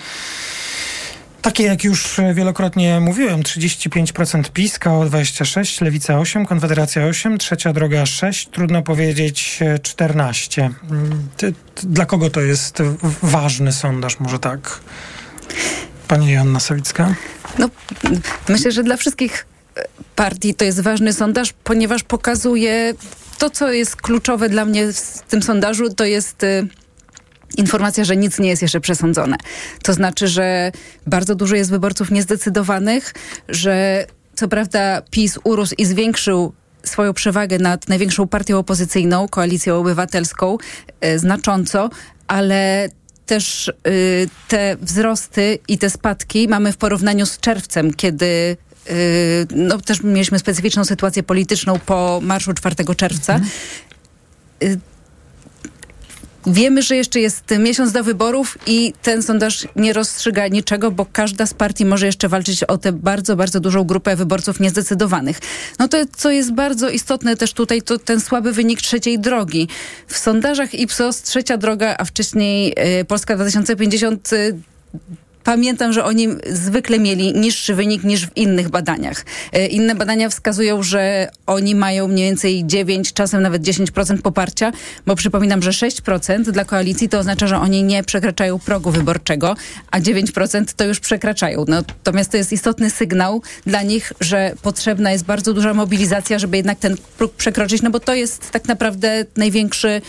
[1.45, 8.05] takie jak już wielokrotnie mówiłem, 35% PiS, KO 26, Lewica 8, Konfederacja 8, Trzecia Droga
[8.05, 10.69] 6, trudno powiedzieć e, 14.
[10.91, 12.83] Mm, ty- ty- Dla kogo to jest
[13.23, 14.79] ważny sondaż, może tak?
[16.07, 17.15] Pani Joanna Sawicka?
[17.59, 17.69] No,
[18.49, 19.45] myślę, że dla wszystkich
[19.77, 19.83] e,
[20.15, 22.93] partii to jest ważny sondaż, ponieważ pokazuje
[23.37, 26.67] to, co jest kluczowe dla mnie w tym sondażu, to jest y,
[27.57, 29.35] informacja, że nic nie jest jeszcze przesądzone.
[29.83, 30.71] To znaczy, że
[31.07, 33.13] bardzo dużo jest wyborców niezdecydowanych,
[33.49, 40.57] że co prawda PiS urósł i zwiększył swoją przewagę nad największą partią opozycyjną, koalicją obywatelską,
[41.01, 41.89] e, znacząco,
[42.27, 42.89] ale
[43.25, 48.57] też y, te wzrosty i te spadki mamy w porównaniu z czerwcem, kiedy
[48.89, 53.39] y, no, też mieliśmy specyficzną sytuację polityczną po marszu 4 czerwca.
[54.63, 54.79] Y,
[56.47, 61.45] Wiemy, że jeszcze jest miesiąc do wyborów i ten sondaż nie rozstrzyga niczego, bo każda
[61.45, 65.39] z partii może jeszcze walczyć o tę bardzo, bardzo dużą grupę wyborców niezdecydowanych.
[65.79, 69.67] No to, co jest bardzo istotne też tutaj, to ten słaby wynik trzeciej drogi.
[70.07, 74.59] W sondażach Ipsos trzecia droga, a wcześniej y, Polska 2050 y,
[75.45, 79.25] Pamiętam, że oni zwykle mieli niższy wynik niż w innych badaniach.
[79.53, 84.71] E, Inne badania wskazują, że oni mają mniej więcej 9, czasem nawet 10% poparcia,
[85.05, 89.55] bo przypominam, że 6% dla koalicji to oznacza, że oni nie przekraczają progu wyborczego,
[89.91, 91.65] a 9% to już przekraczają.
[91.67, 96.79] Natomiast to jest istotny sygnał dla nich, że potrzebna jest bardzo duża mobilizacja, żeby jednak
[96.79, 100.01] ten próg przekroczyć, no bo to jest tak naprawdę największy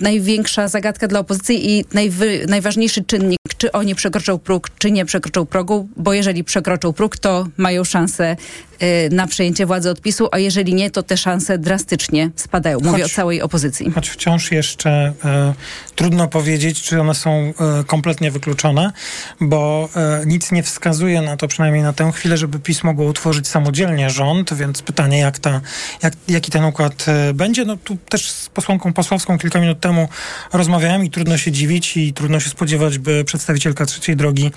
[0.00, 5.46] największa zagadka dla opozycji i najwy, najważniejszy czynnik, czy oni przekroczą próg, czy nie przekroczą
[5.46, 8.67] progu, bo jeżeli przekroczą próg, to mają szansę y,
[9.10, 12.78] na przejęcie władzy odpisu, a jeżeli nie, to te szanse drastycznie spadają.
[12.80, 13.90] Mówię Choć- o całej opozycji.
[13.94, 14.90] Choć wciąż jeszcze
[15.24, 15.54] e,
[15.94, 18.92] trudno powiedzieć, czy one są e, kompletnie wykluczone,
[19.40, 23.48] bo e, nic nie wskazuje na to, przynajmniej na tę chwilę, żeby PiS mogło utworzyć
[23.48, 25.60] samodzielnie rząd, więc pytanie, jak ta,
[26.02, 27.64] jak, jaki ten układ e, będzie.
[27.64, 30.08] No tu też z posłanką Posławską kilka minut temu
[30.52, 34.50] rozmawiałem i trudno się dziwić i trudno się spodziewać, by przedstawicielka trzeciej drogi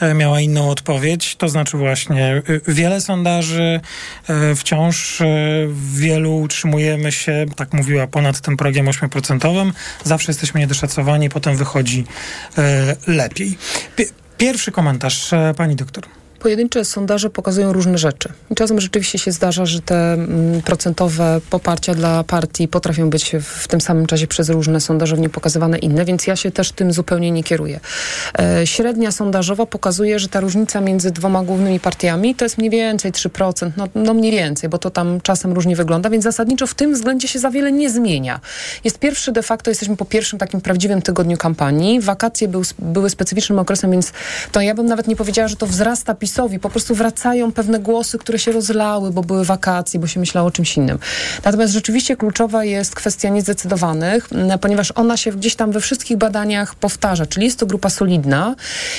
[0.00, 1.36] e, miała inną odpowiedź.
[1.36, 3.55] To znaczy właśnie wiele sondaży,
[4.56, 5.22] wciąż
[5.66, 9.72] w wielu utrzymujemy się, tak mówiła, ponad tym progiem 8%.
[10.04, 12.04] Zawsze jesteśmy niedoszacowani, potem wychodzi
[13.06, 13.58] lepiej.
[14.38, 16.04] Pierwszy komentarz, pani doktor
[16.46, 18.28] pojedyncze sondaże pokazują różne rzeczy.
[18.50, 23.68] I czasem rzeczywiście się zdarza, że te mm, procentowe poparcia dla partii potrafią być w
[23.68, 27.44] tym samym czasie przez różne sondażownie pokazywane inne, więc ja się też tym zupełnie nie
[27.44, 27.80] kieruję.
[28.38, 33.12] E, średnia sondażowa pokazuje, że ta różnica między dwoma głównymi partiami to jest mniej więcej
[33.12, 36.94] 3%, no, no mniej więcej, bo to tam czasem różnie wygląda, więc zasadniczo w tym
[36.94, 38.40] względzie się za wiele nie zmienia.
[38.84, 42.00] Jest pierwszy de facto, jesteśmy po pierwszym takim prawdziwym tygodniu kampanii.
[42.00, 44.12] Wakacje był, były specyficznym okresem, więc
[44.52, 46.58] to ja bym nawet nie powiedziała, że to wzrasta PiS PiSowi.
[46.58, 50.50] Po prostu wracają pewne głosy, które się rozlały, bo były wakacje, bo się myślało o
[50.50, 50.98] czymś innym.
[51.44, 54.28] Natomiast rzeczywiście kluczowa jest kwestia niezdecydowanych,
[54.60, 58.54] ponieważ ona się gdzieś tam we wszystkich badaniach powtarza, czyli jest to grupa solidna.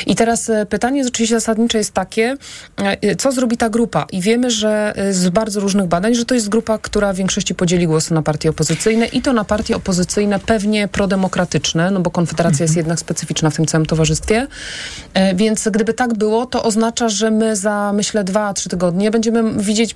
[0.06, 2.38] I teraz e, pytanie oczywiście zasadnicze jest takie,
[2.78, 4.06] e, co zrobi ta grupa?
[4.12, 7.56] I wiemy, że e, z bardzo różnych badań, że to jest grupa, która w większości
[7.56, 12.64] podzieli głosy na partie opozycyjne i to na partie opozycyjne pewnie prodemokratyczne, no bo Konfederacja
[12.64, 12.68] mhm.
[12.68, 14.48] jest jednak specyficzna w tym całym towarzystwie.
[15.36, 19.96] Więc gdyby tak było, to oznacza, że my za, myślę, dwa, trzy tygodnie będziemy widzieć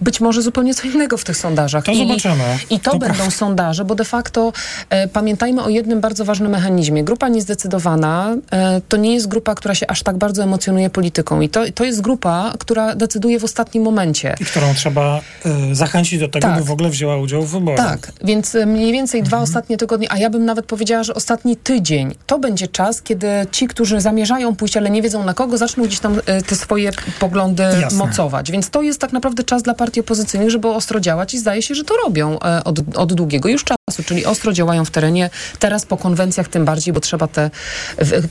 [0.00, 1.84] być może zupełnie co innego w tych sondażach.
[1.84, 2.58] To I, zobaczymy.
[2.70, 3.36] I to, to będą prawda.
[3.36, 4.52] sondaże, bo de facto
[4.90, 7.04] e, pamiętajmy o jednym bardzo ważnym mechanizmie.
[7.04, 11.40] Grupa niezdecydowana e, to nie jest grupa, która się aż tak bardzo emocjonuje polityką.
[11.40, 14.34] I to, to jest grupa, która decyduje w ostatnim momencie.
[14.40, 16.58] I którą trzeba e, zachęcić do tego, tak.
[16.58, 17.86] by w ogóle wzięła udział w wyborach.
[17.86, 19.28] Tak, więc e, mniej więcej mhm.
[19.28, 23.26] dwa ostatnie tygodnie, a ja bym nawet powiedziała, że ostatni tydzień, to będzie czas, kiedy
[23.50, 26.90] ci, którzy zamierzają pójść, ale nie wiedzą na kogo, zaczną gdzieś tam e, te swoje
[27.18, 27.98] poglądy Jasne.
[27.98, 28.50] mocować.
[28.50, 31.74] Więc to jest tak naprawdę czas dla partii opozycyjnych, żeby ostro działać i zdaje się,
[31.74, 35.30] że to robią e, od, od długiego już czasu, czyli ostro działają w terenie.
[35.58, 37.50] Teraz po konwencjach tym bardziej, bo trzeba te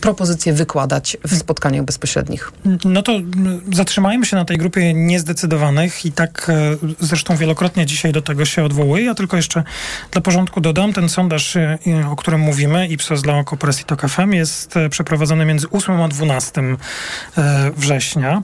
[0.02, 2.52] propozycje wykładać w spotkaniach bezpośrednich.
[2.86, 3.12] No to
[3.74, 8.64] zatrzymajmy się na tej grupie niezdecydowanych i tak e, zresztą wielokrotnie dzisiaj do tego się
[8.64, 9.06] odwołuję.
[9.06, 9.64] Ja tylko jeszcze
[10.12, 11.78] dla porządku dodam, ten sondaż, e,
[12.12, 16.62] o którym mówimy, Ipsos dla Okopres i TOK FM jest przeprowadzony między 8 a 12
[17.78, 18.42] września.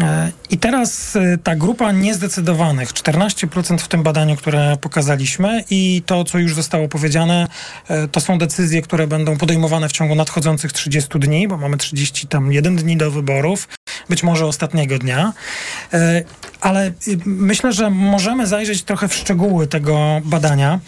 [0.00, 6.24] E, I teraz e, ta grupa niezdecydowanych, 14% w tym badaniu, które pokazaliśmy i to,
[6.24, 7.48] co już zostało powiedziane,
[7.88, 12.26] e, to są decyzje, które będą podejmowane w ciągu nadchodzących 30 dni, bo mamy 30
[12.26, 13.68] tam dni do wyborów,
[14.08, 15.32] być może ostatniego dnia.
[16.60, 16.92] Ale
[17.26, 20.80] myślę, że możemy zajrzeć trochę w szczegóły tego badania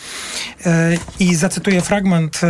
[1.21, 2.41] i zacytuję fragment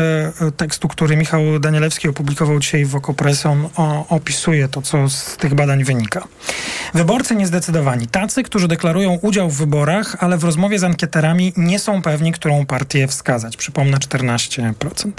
[0.57, 3.47] tekstu, który Michał Danielewski opublikował dzisiaj w Okopres.
[3.47, 3.69] On
[4.09, 6.25] opisuje to, co z tych badań wynika.
[6.95, 12.03] Wyborcy niezdecydowani, tacy, którzy deklarują udział w wyborach, ale w rozmowie z ankieterami nie są
[12.03, 13.57] pewni, którą partię wskazać.
[13.57, 15.11] Przypomnę 14%.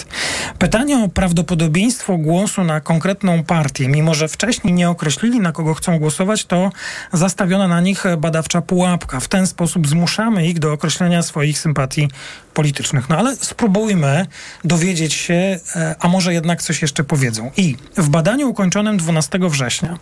[0.59, 5.99] Pytanie o prawdopodobieństwo głosu na konkretną partię, mimo że wcześniej nie określili, na kogo chcą
[5.99, 6.71] głosować, to
[7.13, 9.19] zastawiona na nich badawcza pułapka.
[9.19, 12.07] W ten sposób zmuszamy ich do określenia swoich sympatii
[12.53, 13.09] politycznych.
[13.09, 14.25] No ale spróbujmy
[14.63, 17.51] dowiedzieć się, e, a może jednak coś jeszcze powiedzą.
[17.57, 19.97] I w badaniu ukończonym 12 września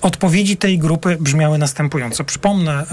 [0.00, 2.24] odpowiedzi tej grupy brzmiały następująco.
[2.24, 2.84] Przypomnę,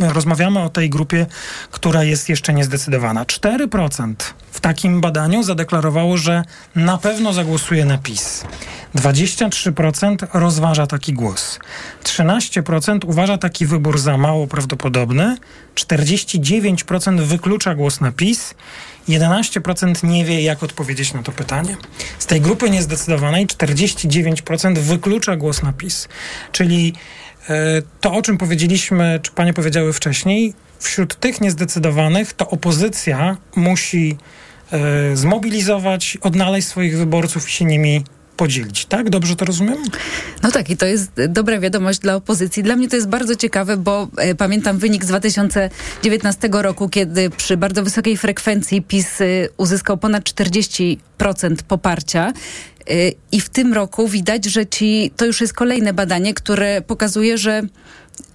[0.00, 1.26] e, rozmawiamy o tej grupie,
[1.70, 3.24] która jest jeszcze niezdecydowana.
[3.24, 6.44] 4% w takim badaniu zadeklarowało, że
[6.76, 8.44] na pewno zagłosuje na PiS.
[8.94, 11.58] 23% rozważa taki głos.
[12.04, 15.36] 13% uważa taki wybór za mało prawdopodobny.
[15.74, 18.54] 49% wyklucza głos na PiS.
[19.08, 21.76] 11% nie wie, jak odpowiedzieć na to pytanie.
[22.18, 26.08] Z tej grupy niezdecydowanej 49% wyklucza głos na PiS.
[26.52, 26.92] Czyli
[27.48, 34.16] e, to, o czym powiedzieliśmy, czy panie powiedziały wcześniej, wśród tych niezdecydowanych to opozycja musi
[34.72, 38.04] e, zmobilizować, odnaleźć swoich wyborców i się nimi
[38.36, 39.10] podzielić, tak?
[39.10, 39.76] Dobrze to rozumiem?
[40.42, 42.62] No tak, i to jest dobra wiadomość dla opozycji.
[42.62, 47.56] Dla mnie to jest bardzo ciekawe, bo e, pamiętam wynik z 2019 roku, kiedy przy
[47.56, 50.96] bardzo wysokiej frekwencji PiS y, uzyskał ponad 40%
[51.68, 52.32] poparcia.
[52.90, 57.38] Y, I w tym roku widać, że ci, to już jest kolejne badanie, które pokazuje,
[57.38, 57.62] że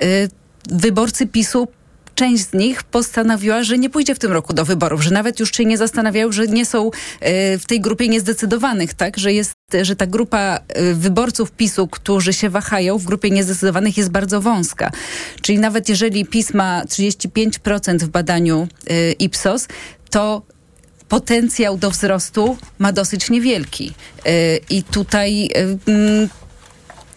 [0.03, 0.29] y,
[0.71, 1.67] wyborcy PiSu
[2.17, 5.51] część z nich postanowiła, że nie pójdzie w tym roku do wyborów, że nawet już
[5.55, 9.17] się nie zastanawiają, że nie są e, w tej grupie niezdecydowanych, tak?
[9.17, 9.51] Że jest,
[9.81, 14.91] że ta grupa e, wyborców PiSu, którzy się wahają w grupie niezdecydowanych jest bardzo wąska.
[15.41, 19.67] Czyli nawet jeżeli PiS ma 35% w badaniu e, Ipsos,
[20.09, 20.41] to
[21.09, 23.93] potencjał do wzrostu ma dosyć niewielki.
[24.69, 25.49] I tutaj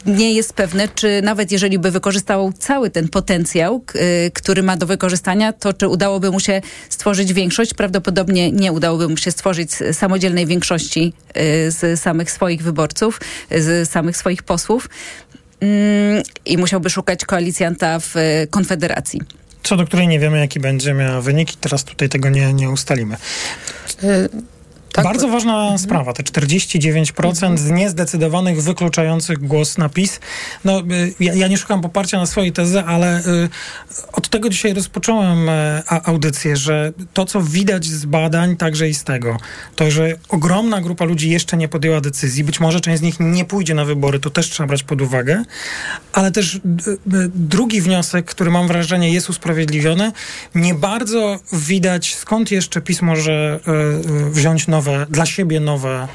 [0.06, 3.84] nie jest pewne, czy nawet jeżeli by wykorzystał cały ten potencjał,
[4.26, 7.74] y, który ma do wykorzystania, to czy udałoby mu się stworzyć większość?
[7.74, 14.16] Prawdopodobnie nie udałoby mu się stworzyć samodzielnej większości y, z samych swoich wyborców, z samych
[14.16, 14.88] swoich posłów
[15.60, 18.14] mm, i musiałby szukać koalicjanta w
[18.50, 19.20] Konfederacji.
[19.62, 22.70] Co do której nie wiemy, jaki będzie miała wynik i teraz tutaj tego nie, nie
[22.70, 23.16] ustalimy.
[25.02, 25.12] Tak?
[25.12, 25.78] Bardzo ważna mhm.
[25.78, 27.58] sprawa, te 49% mhm.
[27.58, 30.20] z niezdecydowanych, wykluczających głos na PiS.
[30.64, 33.48] No, y, ja, ja, nie szukam poparcia na swojej tezy, ale y,
[34.12, 39.04] od tego dzisiaj rozpocząłem y, audycję, że to, co widać z badań, także i z
[39.04, 39.36] tego,
[39.76, 43.44] to, że ogromna grupa ludzi jeszcze nie podjęła decyzji, być może część z nich nie
[43.44, 45.42] pójdzie na wybory, to też trzeba brać pod uwagę,
[46.12, 46.60] ale też y,
[47.34, 50.12] drugi wniosek, który mam wrażenie jest usprawiedliwiony,
[50.54, 53.60] nie bardzo widać, skąd jeszcze PiS może
[54.26, 56.08] y, wziąć nowe nowe, dla siebie nowe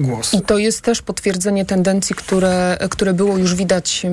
[0.00, 0.34] głos.
[0.34, 4.06] I to jest też potwierdzenie tendencji, które, które było już widać,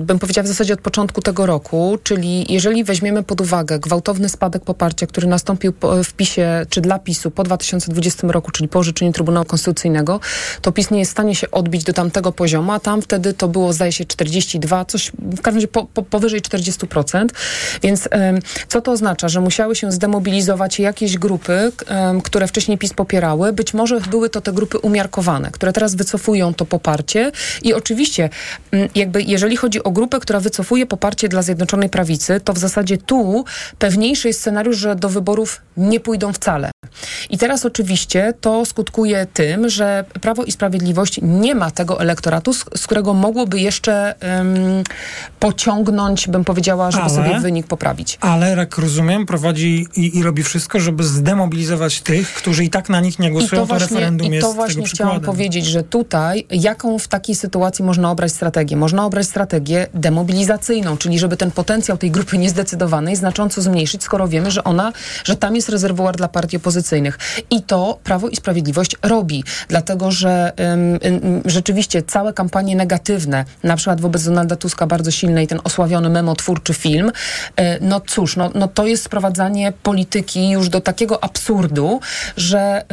[0.00, 4.64] bym powiedziała w zasadzie od początku tego roku, czyli jeżeli weźmiemy pod uwagę gwałtowny spadek
[4.64, 5.72] poparcia, który nastąpił
[6.04, 10.20] w PiSie, czy dla PiSu po 2020 roku, czyli po orzeczeniu Trybunału Konstytucyjnego,
[10.62, 13.48] to PiS nie jest w stanie się odbić do tamtego poziomu, a tam wtedy to
[13.48, 17.26] było zdaje się 42, coś w każdym razie po, po, powyżej 40%.
[17.82, 18.08] Więc
[18.68, 19.28] co to oznacza?
[19.28, 21.72] Że musiały się zdemobilizować jakieś grupy,
[22.24, 23.52] które wcześniej PiS popierały.
[23.52, 28.30] Być może były to te grupy umiarkowane które teraz wycofują to poparcie i oczywiście
[28.70, 32.98] mm, jakby jeżeli chodzi o grupę, która wycofuje poparcie dla Zjednoczonej Prawicy, to w zasadzie
[32.98, 33.44] tu
[33.78, 36.70] pewniejszy jest scenariusz, że do wyborów nie pójdą wcale.
[37.30, 42.64] I teraz oczywiście to skutkuje tym, że Prawo i Sprawiedliwość nie ma tego elektoratu, z,
[42.76, 44.82] z którego mogłoby jeszcze um,
[45.40, 48.18] pociągnąć, bym powiedziała, żeby ale, sobie wynik poprawić.
[48.20, 53.00] Ale, jak rozumiem, prowadzi i, i, robi wszystko, żeby zdemobilizować tych, którzy i tak na
[53.00, 53.62] nich nie głosują.
[53.62, 57.34] I to, to właśnie, referendum i to właśnie chciałam powiedzieć, że tutaj jaką w takiej
[57.34, 58.76] sytuacji można obrać strategię?
[58.76, 64.50] Można obrać strategię demobilizacyjną, czyli żeby ten potencjał tej grupy niezdecydowanej znacząco zmniejszyć, skoro wiemy,
[64.50, 64.92] że ona,
[65.24, 67.18] że tam jest rezerwuar dla partii opozycyjnych.
[67.50, 70.52] I to Prawo i Sprawiedliwość robi, dlatego że
[71.44, 76.74] rzeczywiście całe kampanie negatywne, na przykład wobec Donalda Tuska bardzo silne i ten osławiony memotwórczy
[76.74, 77.12] film,
[77.56, 82.00] e, no cóż, no, no to jest sprowadzanie polityki już do takiego absurdu,
[82.36, 82.84] że,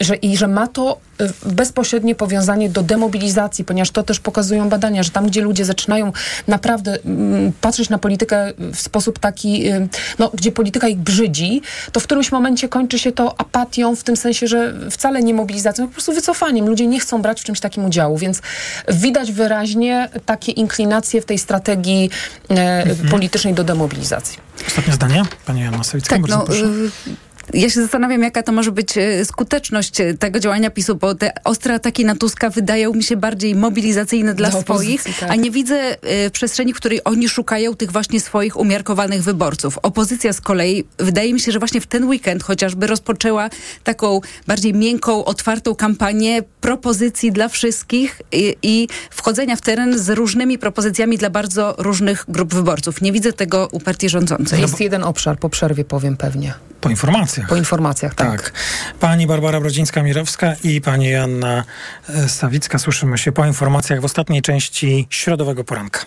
[0.00, 0.98] że, i że ma to
[1.46, 6.12] bezpośrednie powiązanie do demobilizacji, ponieważ to też pokazują badania, że tam, gdzie ludzie zaczynają
[6.46, 12.00] naprawdę mm, patrzeć na politykę w sposób taki, y, no, gdzie polityka ich brzydzi, to
[12.00, 15.92] w którymś momencie kończy się to apatią, w tym sensie, że wcale nie mobilizacją, po
[15.92, 16.68] prostu wycofaniem.
[16.68, 18.42] Ludzie nie chcą brać w czymś takim udziału, więc
[18.88, 22.10] widać wyraźnie takie inklinacje w tej strategii
[22.50, 23.08] e, mhm.
[23.08, 24.38] politycznej do demobilizacji.
[24.66, 26.64] Ostatnie zdanie, pani Joanna Sawicka, tak, bardzo no, proszę.
[26.64, 31.14] Y ja się zastanawiam, jaka to może być e, skuteczność e, tego działania PiSu, bo
[31.14, 35.30] te ostre ataki na Tuska wydają mi się bardziej mobilizacyjne dla, dla swoich, tak.
[35.30, 39.78] a nie widzę e, przestrzeni, w której oni szukają tych właśnie swoich umiarkowanych wyborców.
[39.82, 43.50] Opozycja z kolei, wydaje mi się, że właśnie w ten weekend chociażby rozpoczęła
[43.84, 50.58] taką bardziej miękką, otwartą kampanię propozycji dla wszystkich i, i wchodzenia w teren z różnymi
[50.58, 53.00] propozycjami dla bardzo różnych grup wyborców.
[53.02, 54.60] Nie widzę tego u partii rządzącej.
[54.60, 56.54] Jest jeden obszar, po przerwie powiem pewnie.
[56.80, 56.90] Po
[57.38, 57.48] informacjach.
[57.48, 58.42] Po informacjach, tak.
[58.42, 58.52] tak.
[59.00, 61.64] Pani Barbara Brodzińska-Mirowska i pani Joanna
[62.08, 62.78] e, Stawicka.
[62.78, 66.00] Słyszymy się po informacjach w ostatniej części środowego poranka.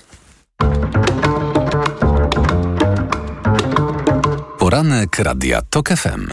[4.60, 6.28] Poranek Radia TOK FM.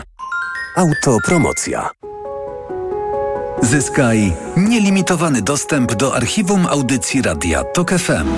[0.77, 1.91] Autopromocja.
[3.63, 8.29] Zyskaj nielimitowany dostęp do archiwum audycji Radia TOK FM.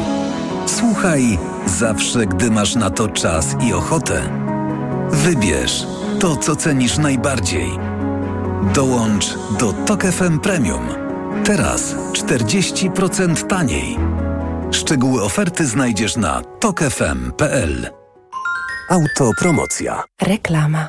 [0.66, 4.22] Słuchaj zawsze, gdy masz na to czas i ochotę
[5.10, 5.86] Wybierz
[6.20, 7.70] to, co cenisz najbardziej.
[8.74, 10.88] Dołącz do Tok FM Premium.
[11.44, 13.98] Teraz 40% taniej.
[14.70, 17.90] Szczegóły oferty znajdziesz na tokefm.pl.
[18.90, 20.04] Autopromocja.
[20.22, 20.88] Reklama.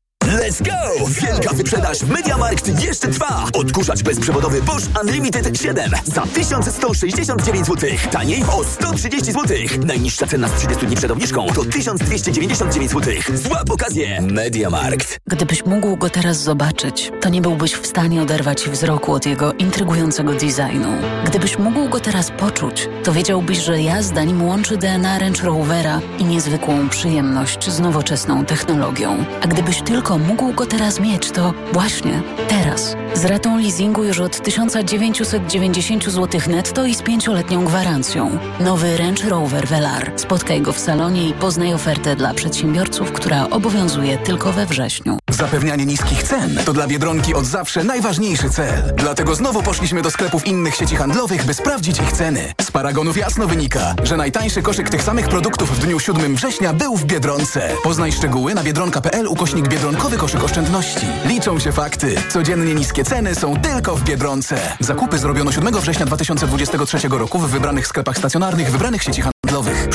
[0.21, 1.05] Let's go!
[1.07, 3.45] Wielka wyprzedaż w MediaMarkt jeszcze trwa!
[3.53, 7.89] Odkurzacz bezprzewodowy Bosch Unlimited 7 za 1169 zł.
[8.11, 9.57] Taniej o 130 zł.
[9.85, 13.13] Najniższa cena z 30 dni przed obniżką to 1299 zł.
[13.33, 14.21] Złap okazję!
[14.21, 15.19] MediaMarkt.
[15.27, 20.33] Gdybyś mógł go teraz zobaczyć, to nie byłbyś w stanie oderwać wzroku od jego intrygującego
[20.33, 20.89] designu.
[21.25, 26.25] Gdybyś mógł go teraz poczuć, to wiedziałbyś, że jazda nim łączy DNA Range Rovera i
[26.25, 29.25] niezwykłą przyjemność z nowoczesną technologią.
[29.41, 32.95] A gdybyś tylko mógł go teraz mieć, to właśnie teraz.
[33.13, 38.37] Z ratą leasingu już od 1990 zł netto i z pięcioletnią gwarancją.
[38.59, 40.11] Nowy Range Rover Velar.
[40.15, 45.20] Spotkaj go w salonie i poznaj ofertę dla przedsiębiorców, która obowiązuje tylko we wrześniu.
[45.31, 48.93] Zapewnianie niskich cen to dla Biedronki od zawsze najważniejszy cel.
[48.95, 52.53] Dlatego znowu poszliśmy do sklepów innych sieci handlowych, by sprawdzić ich ceny.
[52.61, 56.97] Z paragonów jasno wynika, że najtańszy koszyk tych samych produktów w dniu 7 września był
[56.97, 57.69] w Biedronce.
[57.83, 61.07] Poznaj szczegóły na biedronka.pl ukośnik biedronkowy koszyk oszczędności.
[61.25, 62.15] Liczą się fakty.
[62.29, 64.59] Codziennie niskie ceny są tylko w Biedronce.
[64.79, 69.40] Zakupy zrobiono 7 września 2023 roku w wybranych sklepach stacjonarnych, wybranych sieci handlowych.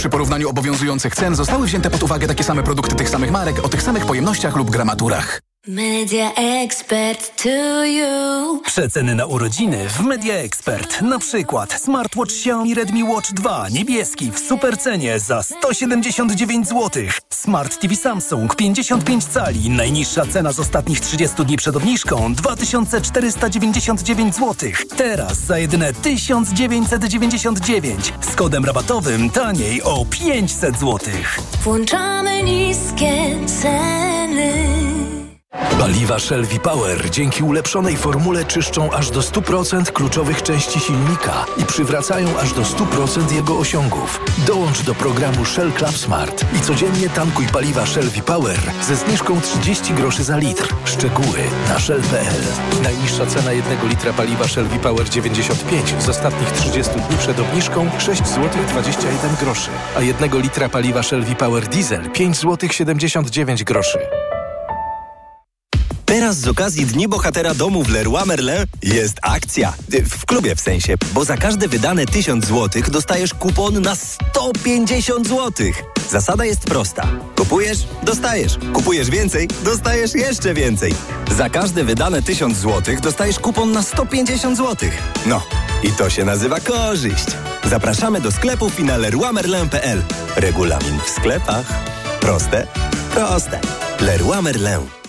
[0.07, 3.69] Przy porównaniu obowiązujących cen zostały wzięte pod uwagę takie same produkty tych samych marek o
[3.69, 5.46] tych samych pojemnościach lub gramaturach.
[5.69, 8.61] Media Expert to you.
[8.65, 11.03] Przeceny na urodziny w Media Expert.
[11.03, 16.91] Na przykład smartwatch Xiaomi Redmi Watch 2 niebieski w supercenie za 179 zł.
[17.31, 19.71] Smart TV Samsung 55 cali.
[19.71, 24.71] Najniższa cena z ostatnich 30 dni przed obniżką 2499 zł.
[24.97, 28.13] Teraz za jedyne 1999.
[28.21, 30.99] Z kodem rabatowym taniej o 500 zł.
[31.65, 34.96] Włączamy niskie ceny.
[35.79, 42.39] Paliwa Shell V-Power dzięki ulepszonej formule czyszczą aż do 100% kluczowych części silnika i przywracają
[42.39, 44.21] aż do 100% jego osiągów.
[44.47, 49.95] Dołącz do programu Shell Club Smart i codziennie tankuj paliwa Shell V-Power ze zniżką 30
[49.95, 50.75] groszy za litr.
[50.85, 51.39] Szczegóły
[51.69, 52.43] na shell.pl.
[52.83, 58.27] Najniższa cena jednego litra paliwa Shell V-Power 95 z ostatnich 30 dni przed obniżką 6
[58.27, 63.99] zł 21 groszy, a jednego litra paliwa Shell V-Power Diesel 5 zł 79 groszy.
[66.07, 69.73] Teraz z okazji Dni Bohatera Domu w Leroy Merlin jest akcja.
[70.11, 75.67] W klubie w sensie, bo za każde wydane 1000 zł dostajesz kupon na 150 zł.
[76.11, 77.09] Zasada jest prosta.
[77.37, 78.59] Kupujesz, dostajesz.
[78.73, 80.95] Kupujesz więcej, dostajesz jeszcze więcej.
[81.37, 84.91] Za każde wydane 1000 zł dostajesz kupon na 150 zł.
[85.27, 85.43] No,
[85.83, 87.27] i to się nazywa korzyść.
[87.65, 88.97] Zapraszamy do sklepów i na.
[90.37, 91.67] Regulamin w sklepach.
[92.21, 92.67] Proste?
[93.15, 93.61] Proste.
[94.01, 95.06] Leroy Merlin.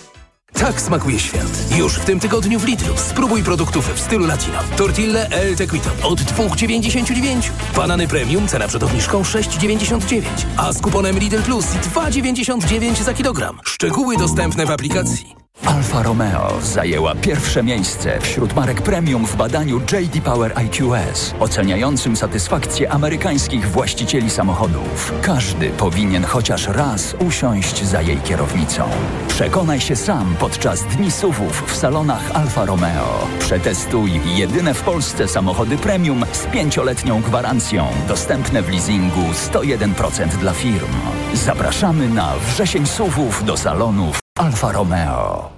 [0.52, 1.78] Tak smakuje świat.
[1.78, 2.96] Już w tym tygodniu w Lidlu.
[2.96, 4.58] Spróbuj produktów w stylu latino.
[4.76, 7.50] Tortille El Tequito od 2,99.
[7.76, 10.22] Banany premium, cena przed obniżką 6,99.
[10.56, 13.60] A z kuponem Lidl Plus 2,99 za kilogram.
[13.64, 15.47] Szczegóły dostępne w aplikacji.
[15.68, 22.92] Alfa Romeo zajęła pierwsze miejsce wśród marek premium w badaniu JD Power IQS, oceniającym satysfakcję
[22.92, 25.12] amerykańskich właścicieli samochodów.
[25.22, 28.88] Każdy powinien chociaż raz usiąść za jej kierownicą.
[29.28, 33.26] Przekonaj się sam podczas dni SUVów w salonach Alfa Romeo.
[33.38, 40.92] Przetestuj jedyne w Polsce samochody premium z pięcioletnią gwarancją, dostępne w leasingu 101% dla firm.
[41.34, 45.57] Zapraszamy na wrzesień SUVów do salonów Alfa Romeo.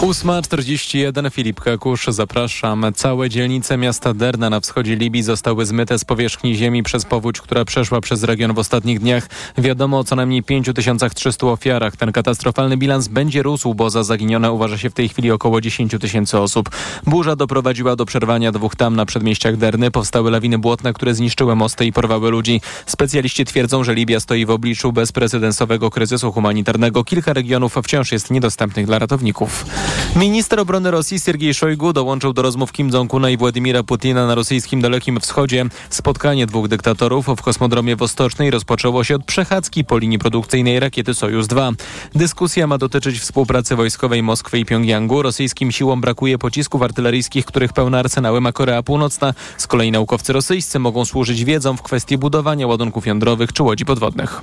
[0.00, 2.86] 8.41 Filip Kakusz, zapraszam.
[2.94, 7.64] Całe dzielnice miasta Derna na wschodzie Libii zostały zmyte z powierzchni ziemi przez powódź, która
[7.64, 9.28] przeszła przez region w ostatnich dniach.
[9.58, 11.96] Wiadomo o co najmniej 5300 ofiarach.
[11.96, 15.94] Ten katastrofalny bilans będzie rósł, bo za zaginione uważa się w tej chwili około 10
[16.00, 16.70] tysięcy osób.
[17.06, 19.90] Burza doprowadziła do przerwania dwóch tam na przedmieściach Derny.
[19.90, 22.60] Powstały lawiny błotne, które zniszczyły mosty i porwały ludzi.
[22.86, 27.04] Specjaliści twierdzą, że Libia stoi w obliczu bezprecedensowego kryzysu humanitarnego.
[27.04, 29.64] Kilka regionów wciąż jest niedostępnych dla ratowników.
[30.16, 34.80] Minister obrony Rosji Siergiej Szojgu dołączył do rozmów Kim Jong-una i Władimira Putina na rosyjskim
[34.80, 35.64] Dalekim Wschodzie.
[35.90, 41.72] Spotkanie dwóch dyktatorów w kosmodromie Wostocznej rozpoczęło się od przechadzki po linii produkcyjnej rakiety Sojus-2.
[42.14, 45.22] Dyskusja ma dotyczyć współpracy wojskowej Moskwy i Pjongjangu.
[45.22, 49.34] Rosyjskim siłom brakuje pocisków artyleryjskich, których pełne arsenały ma Korea Północna.
[49.56, 54.42] Z kolei naukowcy rosyjscy mogą służyć wiedzą w kwestii budowania ładunków jądrowych czy łodzi podwodnych.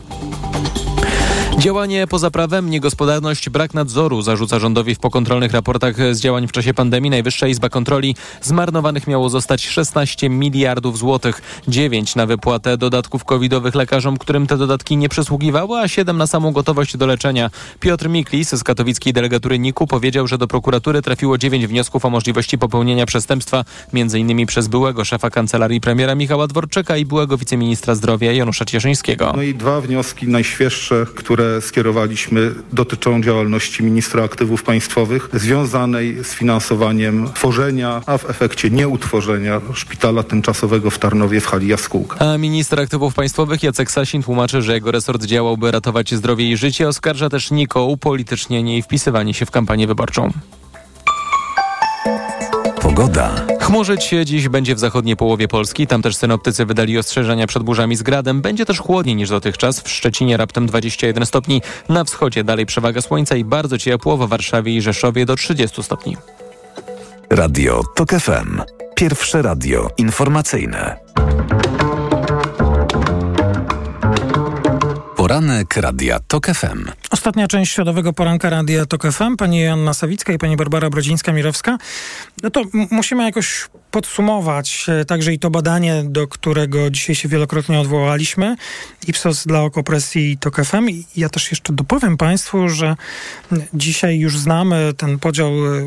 [1.62, 6.74] Działanie poza prawem, niegospodarność, brak nadzoru zarzuca rządowi w pokontrolnych raportach z działań w czasie
[6.74, 7.12] pandemii.
[7.12, 11.42] Najwyższa Izba Kontroli zmarnowanych miało zostać 16 miliardów złotych.
[11.68, 16.52] 9 na wypłatę dodatków covidowych lekarzom, którym te dodatki nie przysługiwały, a 7 na samą
[16.52, 17.50] gotowość do leczenia.
[17.80, 22.58] Piotr Miklis z katowickiej delegatury NIK-u powiedział, że do prokuratury trafiło 9 wniosków o możliwości
[22.58, 24.46] popełnienia przestępstwa, m.in.
[24.46, 29.34] przez byłego szefa kancelarii premiera Michała Dworczyka i byłego wiceministra zdrowia Janusza Cieszyńskiego.
[29.36, 37.30] No i dwa wnioski najświeższe, które skierowaliśmy, dotyczą działalności ministra aktywów państwowych związanej z finansowaniem
[37.34, 42.34] tworzenia, a w efekcie nieutworzenia szpitala tymczasowego w Tarnowie w hali Jaskółka.
[42.34, 46.58] A minister aktywów państwowych Jacek Sasin tłumaczy, że jego resort działał, by ratować zdrowie i
[46.58, 46.88] życie.
[46.88, 50.32] Oskarża też NIK o upolitycznienie i wpisywanie się w kampanię wyborczą.
[52.96, 53.32] Pogoda.
[53.62, 55.88] Chmurzyć się dziś będzie w zachodniej połowie Polski.
[55.88, 58.42] Tam też synoptycy wydali ostrzeżenia przed burzami z gradem.
[58.42, 59.82] Będzie też chłodniej niż dotychczas.
[59.82, 61.62] W Szczecinie raptem 21 stopni.
[61.90, 66.18] Na wschodzie dalej przewaga słońca i bardzo ciepło w Warszawie i Rzeszowie do 30 stopni.
[67.30, 68.62] Radio TOK FM.
[68.96, 70.98] Pierwsze radio informacyjne.
[75.32, 76.92] Poranek Radia TOK FM.
[77.12, 79.38] Ostatnia część środowego poranka Radia TOK FM.
[79.38, 81.78] Pani Joanna Sawicka i pani Barbara Brodzińska-Mirowska.
[82.44, 87.80] No to musimy jakoś podsumować e, także i to badanie, do którego dzisiaj się wielokrotnie
[87.80, 88.56] odwołaliśmy.
[89.08, 90.90] Ipsos dla okopresji TOK FM.
[90.90, 92.96] I ja też jeszcze dopowiem Państwu, że
[93.74, 95.82] dzisiaj już znamy ten podział e,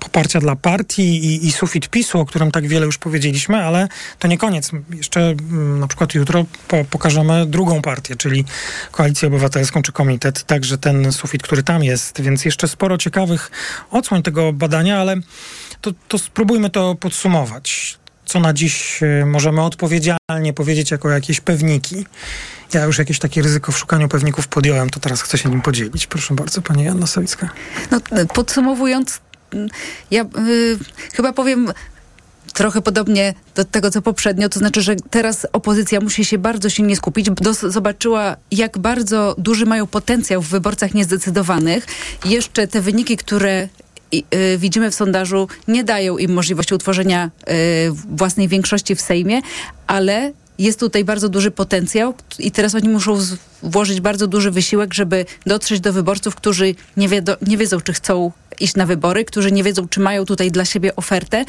[0.00, 4.28] poparcia dla partii i, i sufit PiSu, o którym tak wiele już powiedzieliśmy, ale to
[4.28, 4.70] nie koniec.
[4.90, 5.34] Jeszcze
[5.78, 8.44] na przykład jutro po, pokażemy drugą partię, czyli
[8.92, 10.42] Koalicję Obywatelską czy Komitet.
[10.44, 12.20] Także ten sufit, który tam jest.
[12.20, 13.50] Więc jeszcze sporo ciekawych
[13.90, 15.16] odsłoń tego badania, ale
[15.80, 17.98] to, to spróbujmy to podsumować.
[18.24, 22.06] Co na dziś e, możemy odpowiedzialnie powiedzieć jako jakieś pewniki.
[22.74, 26.06] Ja już jakieś takie ryzyko w szukaniu pewników podjąłem, to teraz chcę się nim podzielić.
[26.06, 27.48] Proszę bardzo, pani Janna Sawicka.
[27.90, 28.00] No,
[28.34, 29.20] podsumowując,
[30.10, 30.78] ja y,
[31.14, 31.72] chyba powiem
[32.52, 36.96] trochę podobnie do tego, co poprzednio, to znaczy, że teraz opozycja musi się bardzo silnie
[36.96, 41.86] skupić, bo zobaczyła, jak bardzo duży mają potencjał w wyborcach niezdecydowanych.
[42.24, 43.68] Jeszcze te wyniki, które
[44.12, 44.24] i,
[44.54, 47.52] y, widzimy w sondażu, nie dają im możliwości utworzenia y,
[47.92, 49.40] własnej większości w Sejmie,
[49.86, 53.18] ale jest tutaj bardzo duży potencjał i teraz oni muszą
[53.62, 58.32] włożyć bardzo duży wysiłek, żeby dotrzeć do wyborców, którzy nie, wiedo, nie wiedzą, czy chcą
[58.60, 61.44] iść na wybory, którzy nie wiedzą, czy mają tutaj dla siebie ofertę.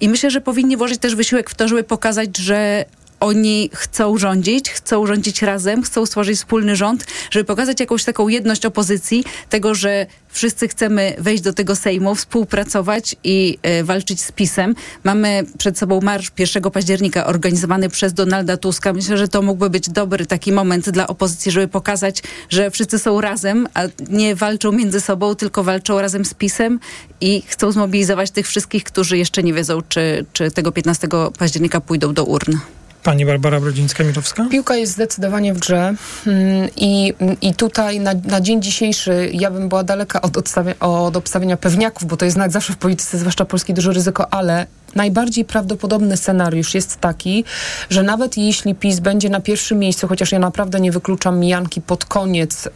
[0.00, 2.84] I myślę, że powinni włożyć też wysiłek w to, żeby pokazać, że
[3.22, 8.66] oni chcą rządzić, chcą rządzić razem, chcą stworzyć wspólny rząd, żeby pokazać jakąś taką jedność
[8.66, 14.74] opozycji, tego, że wszyscy chcemy wejść do tego Sejmu, współpracować i y, walczyć z PiSem.
[15.04, 18.92] Mamy przed sobą marsz 1 października organizowany przez Donalda Tuska.
[18.92, 23.20] Myślę, że to mógłby być dobry taki moment dla opozycji, żeby pokazać, że wszyscy są
[23.20, 26.80] razem, a nie walczą między sobą, tylko walczą razem z PiSem
[27.20, 31.08] i chcą zmobilizować tych wszystkich, którzy jeszcze nie wiedzą, czy, czy tego 15
[31.38, 32.56] października pójdą do urn.
[33.02, 34.48] Pani Barbara Brodzińska-Mirowska?
[34.48, 35.94] Piłka jest zdecydowanie w grze
[36.26, 40.36] mm, i, i tutaj na, na dzień dzisiejszy ja bym była daleka od,
[40.80, 44.66] od obstawienia pewniaków, bo to jest nawet zawsze w polityce, zwłaszcza polskiej, duże ryzyko, ale
[44.94, 47.44] najbardziej prawdopodobny scenariusz jest taki,
[47.90, 52.04] że nawet jeśli PiS będzie na pierwszym miejscu, chociaż ja naprawdę nie wykluczam mijanki pod
[52.04, 52.70] koniec y,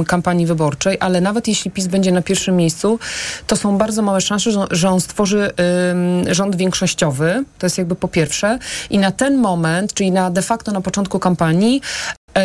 [0.00, 2.98] y, kampanii wyborczej, ale nawet jeśli PiS będzie na pierwszym miejscu,
[3.46, 5.50] to są bardzo małe szanse, że, on stworzy
[6.30, 7.44] y, rząd większościowy.
[7.58, 8.58] To jest jakby po pierwsze.
[8.90, 11.80] I na ten moment, czyli na de facto na początku kampanii,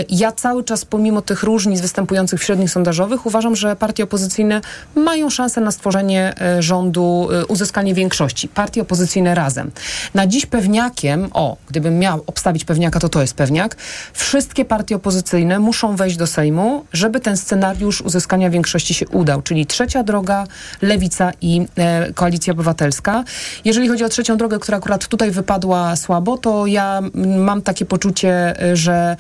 [0.10, 4.62] ja cały czas, pomimo tych różnic występujących w średnich sondażowych, uważam, że partie opozycyjne
[4.96, 8.48] mają szansę na stworzenie e, rządu, e, uzyskanie większości.
[8.48, 9.72] Partie opozycyjne razem.
[10.14, 13.78] Na dziś pewniakiem, o, gdybym miał obstawić pewniaka, to to jest pewniak,
[14.14, 19.66] wszystkie partie opozycyjne muszą wejść do Sejmu, żeby ten scenariusz uzyskania większości się udał, czyli
[19.66, 20.48] trzecia droga,
[20.82, 23.24] Lewica i e, Koalicja Obywatelska.
[23.66, 27.02] Jeżeli chodzi o trzecią drogę, która akurat tutaj wypadła słabo, to ja
[27.38, 29.16] mam takie poczucie, że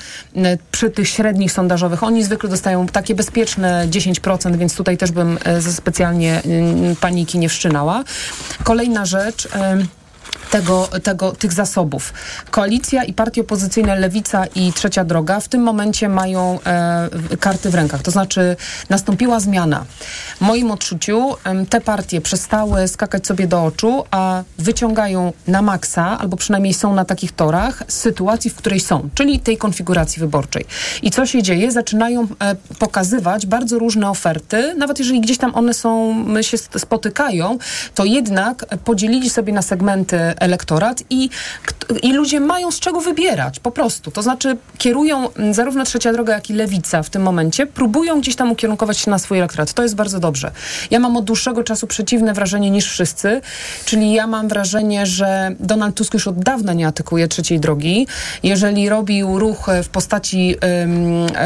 [0.71, 5.61] przy tych średnich sondażowych, oni zwykle dostają takie bezpieczne 10%, więc tutaj też bym e,
[5.61, 6.41] specjalnie
[7.01, 8.03] paniki nie wszczynała.
[8.63, 9.47] Kolejna rzecz
[10.51, 12.13] tego, tego, tych zasobów.
[12.51, 17.09] Koalicja i partie opozycyjne Lewica i Trzecia Droga w tym momencie mają e,
[17.39, 18.01] karty w rękach.
[18.01, 18.55] To znaczy
[18.89, 19.85] nastąpiła zmiana.
[20.37, 26.19] W moim odczuciu e, te partie przestały skakać sobie do oczu, a wyciągają na maksa,
[26.19, 30.65] albo przynajmniej są na takich torach, sytuacji, w której są, czyli tej konfiguracji wyborczej.
[31.01, 31.71] I co się dzieje?
[31.71, 37.57] Zaczynają e, pokazywać bardzo różne oferty, nawet jeżeli gdzieś tam one są, się spotykają,
[37.95, 41.29] to jednak podzielili sobie na segmenty elektorat i,
[42.03, 44.11] i ludzie mają z czego wybierać, po prostu.
[44.11, 48.51] To znaczy kierują zarówno Trzecia Droga, jak i Lewica w tym momencie, próbują gdzieś tam
[48.51, 49.73] ukierunkować się na swój elektorat.
[49.73, 50.51] To jest bardzo dobrze.
[50.91, 53.41] Ja mam od dłuższego czasu przeciwne wrażenie niż wszyscy,
[53.85, 58.07] czyli ja mam wrażenie, że Donald Tusk już od dawna nie atykuje Trzeciej Drogi.
[58.43, 60.55] Jeżeli robił ruch w postaci,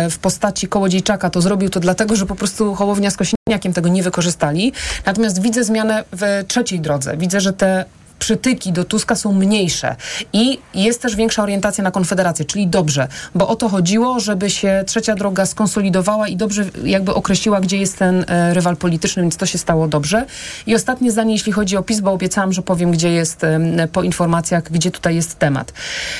[0.09, 4.03] w postaci Kołodziejczaka, to zrobił to dlatego, że po prostu Hołownia z Kosiniakiem tego nie
[4.03, 4.73] wykorzystali.
[5.05, 7.17] Natomiast widzę zmianę w Trzeciej Drodze.
[7.17, 7.85] Widzę, że te
[8.19, 9.95] przytyki do Tuska są mniejsze
[10.33, 14.83] i jest też większa orientacja na Konfederację, czyli dobrze, bo o to chodziło, żeby się
[14.87, 19.45] trzecia droga skonsolidowała i dobrze jakby określiła, gdzie jest ten e, rywal polityczny, więc to
[19.45, 20.25] się stało dobrze.
[20.67, 24.03] I ostatnie zdanie, jeśli chodzi o PiS, bo obiecałam, że powiem, gdzie jest e, po
[24.03, 25.73] informacjach, gdzie tutaj jest temat.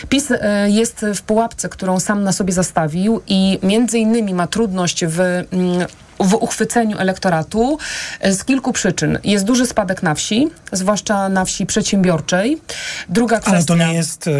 [0.10, 5.06] PiS e, jest w pułapce, którą sam na sobie zastawił i między innymi ma trudność
[5.06, 5.88] w mm,
[6.20, 7.78] w uchwyceniu elektoratu
[8.20, 9.20] e, z kilku przyczyn.
[9.24, 12.62] Jest duży spadek na wsi, zwłaszcza na wsi przedsiębiorczej.
[13.10, 13.58] Druga kwestia...
[13.58, 14.32] Ale to nie jest e,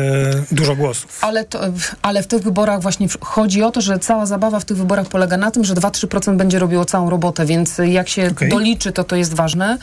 [0.52, 1.20] dużo głosów.
[1.22, 1.60] Ale, to,
[2.02, 5.38] ale w tych wyborach właśnie chodzi o to, że cała zabawa w tych wyborach polega
[5.38, 8.50] na tym, że 2-3% będzie robiło całą robotę, więc jak się okay.
[8.50, 9.78] doliczy, to to jest ważne.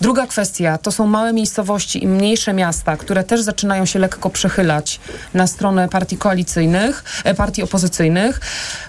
[0.00, 5.00] Druga kwestia, to są małe miejscowości i mniejsze miasta, które też zaczynają się lekko przechylać
[5.34, 8.40] na stronę partii koalicyjnych, e, partii opozycyjnych.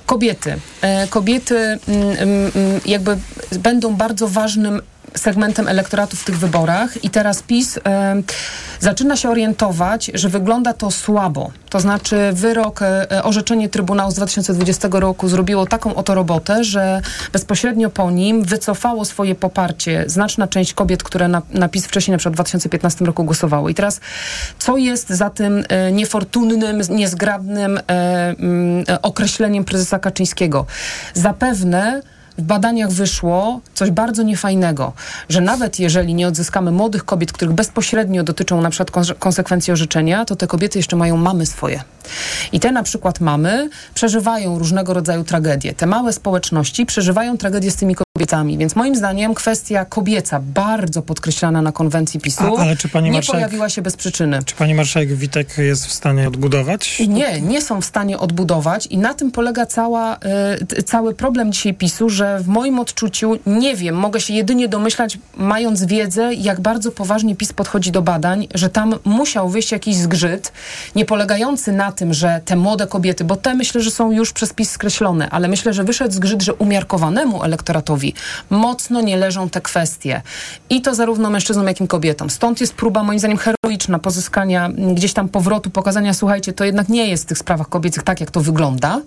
[0.06, 0.60] Kobiety.
[0.82, 2.47] E, kobiety mm, mm,
[2.86, 3.18] jakby
[3.60, 4.82] będą bardzo ważnym
[5.18, 8.22] segmentem elektoratu w tych wyborach i teraz PiS e,
[8.80, 11.52] zaczyna się orientować, że wygląda to słabo.
[11.70, 17.02] To znaczy wyrok, e, orzeczenie Trybunału z 2020 roku zrobiło taką oto robotę, że
[17.34, 22.18] bezpośrednio po nim wycofało swoje poparcie znaczna część kobiet, które na, na PiS wcześniej na
[22.18, 23.72] przykład w 2015 roku głosowały.
[23.72, 24.00] I teraz
[24.60, 30.66] co jest za tym e, niefortunnym, niezgrabnym mm, określeniem prezesa Kaczyńskiego?
[31.14, 32.02] Zapewne
[32.38, 34.94] w badaniach wyszło coś bardzo niefajnego,
[35.30, 40.36] że nawet jeżeli nie odzyskamy młodych kobiet, których bezpośrednio dotyczą na przykład konsekwencje orzeczenia, to
[40.36, 41.84] te kobiety jeszcze mają mamy swoje.
[42.52, 45.74] I te na przykład mamy przeżywają różnego rodzaju tragedie.
[45.74, 48.07] Te małe społeczności przeżywają tragedię z tymi kobietami,
[48.58, 53.22] więc moim zdaniem kwestia kobieca, bardzo podkreślana na konwencji PiSu, A, ale czy pani nie
[53.22, 54.40] pojawiła się bez przyczyny.
[54.46, 57.00] Czy pani marszałek Witek jest w stanie odbudować?
[57.08, 60.18] Nie, nie są w stanie odbudować i na tym polega cała,
[60.78, 65.18] y, cały problem dzisiaj PiSu, że w moim odczuciu, nie wiem, mogę się jedynie domyślać,
[65.38, 70.52] mając wiedzę, jak bardzo poważnie PiS podchodzi do badań, że tam musiał wyjść jakiś zgrzyt,
[70.96, 74.54] nie polegający na tym, że te młode kobiety, bo te myślę, że są już przez
[74.54, 78.07] PiS skreślone, ale myślę, że wyszedł zgrzyt, że umiarkowanemu elektoratowi
[78.50, 80.22] mocno nie leżą te kwestie.
[80.70, 82.30] I to zarówno mężczyznom, jak i kobietom.
[82.30, 87.08] Stąd jest próba, moim zdaniem, heroiczna pozyskania gdzieś tam powrotu, pokazania, słuchajcie, to jednak nie
[87.08, 89.02] jest w tych sprawach kobiecych tak, jak to wygląda.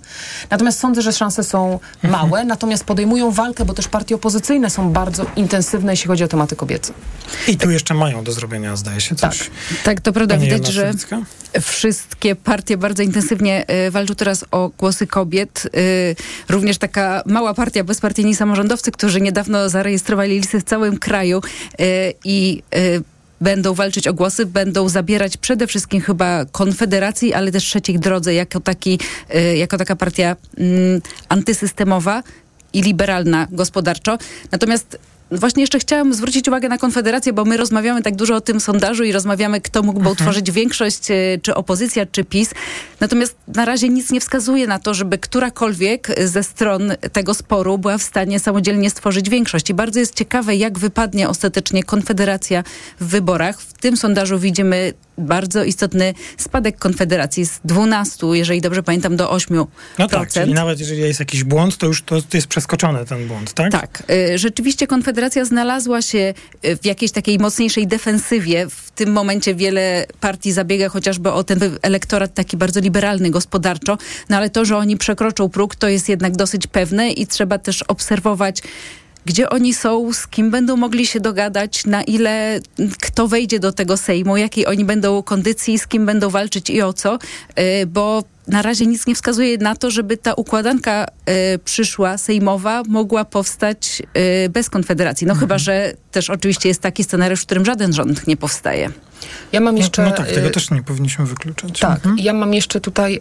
[0.51, 2.49] Natomiast sądzę, że szanse są małe, mhm.
[2.49, 6.93] natomiast podejmują walkę, bo też partie opozycyjne są bardzo intensywne, jeśli chodzi o tematy kobiece.
[7.49, 9.39] I tu jeszcze mają do zrobienia, zdaje się, coś.
[9.39, 9.49] Tak,
[9.85, 10.37] tak to prawda.
[10.39, 10.93] Widać, że
[11.61, 15.69] wszystkie partie bardzo intensywnie y, walczą teraz o głosy kobiet.
[15.77, 16.17] Y,
[16.49, 21.39] również taka mała partia, bezpartyjni samorządowcy, którzy niedawno zarejestrowali listy w całym kraju
[21.81, 21.85] y,
[22.25, 22.63] i
[23.41, 28.61] będą walczyć o głosy, będą zabierać przede wszystkim chyba Konfederacji, ale też Trzeciej Drodze jako,
[28.61, 28.99] taki,
[29.57, 32.23] jako taka partia mm, antysystemowa
[32.73, 34.19] i liberalna gospodarczo.
[34.53, 34.99] Natomiast
[35.31, 39.05] Właśnie jeszcze chciałam zwrócić uwagę na Konfederację, bo my rozmawiamy tak dużo o tym sondażu
[39.05, 40.13] i rozmawiamy, kto mógłby mhm.
[40.13, 42.55] utworzyć większość, e, czy opozycja, czy PiS.
[43.01, 47.99] Natomiast na razie nic nie wskazuje na to, żeby którakolwiek ze stron tego sporu była
[47.99, 49.71] w stanie samodzielnie stworzyć większość.
[49.71, 52.65] I bardzo jest ciekawe, jak wypadnie ostatecznie Konfederacja
[53.01, 53.61] w wyborach.
[53.61, 59.67] W tym sondażu widzimy bardzo istotny spadek Konfederacji z 12, jeżeli dobrze pamiętam, do 8%.
[59.99, 63.29] No tak, czyli nawet jeżeli jest jakiś błąd, to już to, to jest przeskoczony ten
[63.29, 63.73] błąd, tak?
[63.73, 64.03] Tak.
[64.11, 68.67] Y, rzeczywiście Konfederacja znalazła się y, w jakiejś takiej mocniejszej defensywie.
[68.71, 73.99] W tym momencie wiele partii zabiega chociażby o ten elektorat taki bardzo liberalny gospodarczo,
[74.29, 77.83] no ale to, że oni przekroczą próg, to jest jednak dosyć pewne i trzeba też
[77.83, 78.63] obserwować
[79.25, 82.61] gdzie oni są, z kim będą mogli się dogadać, na ile
[83.01, 86.93] kto wejdzie do tego Sejmu, jakiej oni będą kondycji, z kim będą walczyć i o
[86.93, 87.19] co,
[87.59, 91.07] y, bo na razie nic nie wskazuje na to, żeby ta układanka
[91.55, 94.03] y, przyszła sejmowa mogła powstać
[94.45, 95.27] y, bez Konfederacji.
[95.27, 95.41] No mhm.
[95.41, 98.91] chyba, że też oczywiście jest taki scenariusz, w którym żaden rząd nie powstaje.
[99.53, 100.03] Ja mam no, jeszcze...
[100.03, 101.81] No, no tak, tego y, też nie powinniśmy wykluczać.
[101.81, 102.19] Tak, mhm.
[102.19, 103.21] ja mam jeszcze tutaj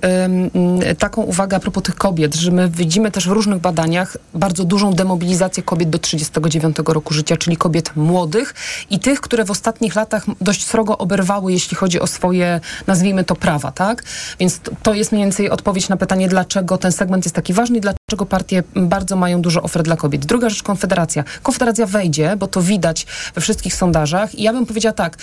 [0.92, 4.64] y, taką uwagę a propos tych kobiet, że my widzimy też w różnych badaniach bardzo
[4.64, 8.56] dużą demobilizację kobiet do 39 roku życia, czyli kobiet młodych
[8.90, 13.36] i tych, które w ostatnich latach dość srogo oberwały, jeśli chodzi o swoje, nazwijmy to,
[13.36, 14.04] prawa, tak?
[14.40, 17.82] Więc to, jest mniej więcej odpowiedź na pytanie, dlaczego ten segment jest taki ważny i
[17.82, 20.26] dlaczego partie bardzo mają dużo ofert dla kobiet.
[20.26, 21.24] Druga rzecz, Konfederacja.
[21.44, 25.18] Konfederacja wejdzie, bo to widać we wszystkich sondażach i ja bym powiedziała tak,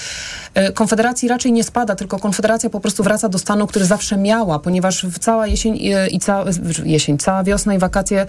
[0.58, 4.58] y, Konfederacji raczej nie spada, tylko Konfederacja po prostu wraca do stanu, który zawsze miała,
[4.58, 6.44] ponieważ w cała jesień i, i cała,
[6.84, 8.26] jesień, cała wiosna i wakacje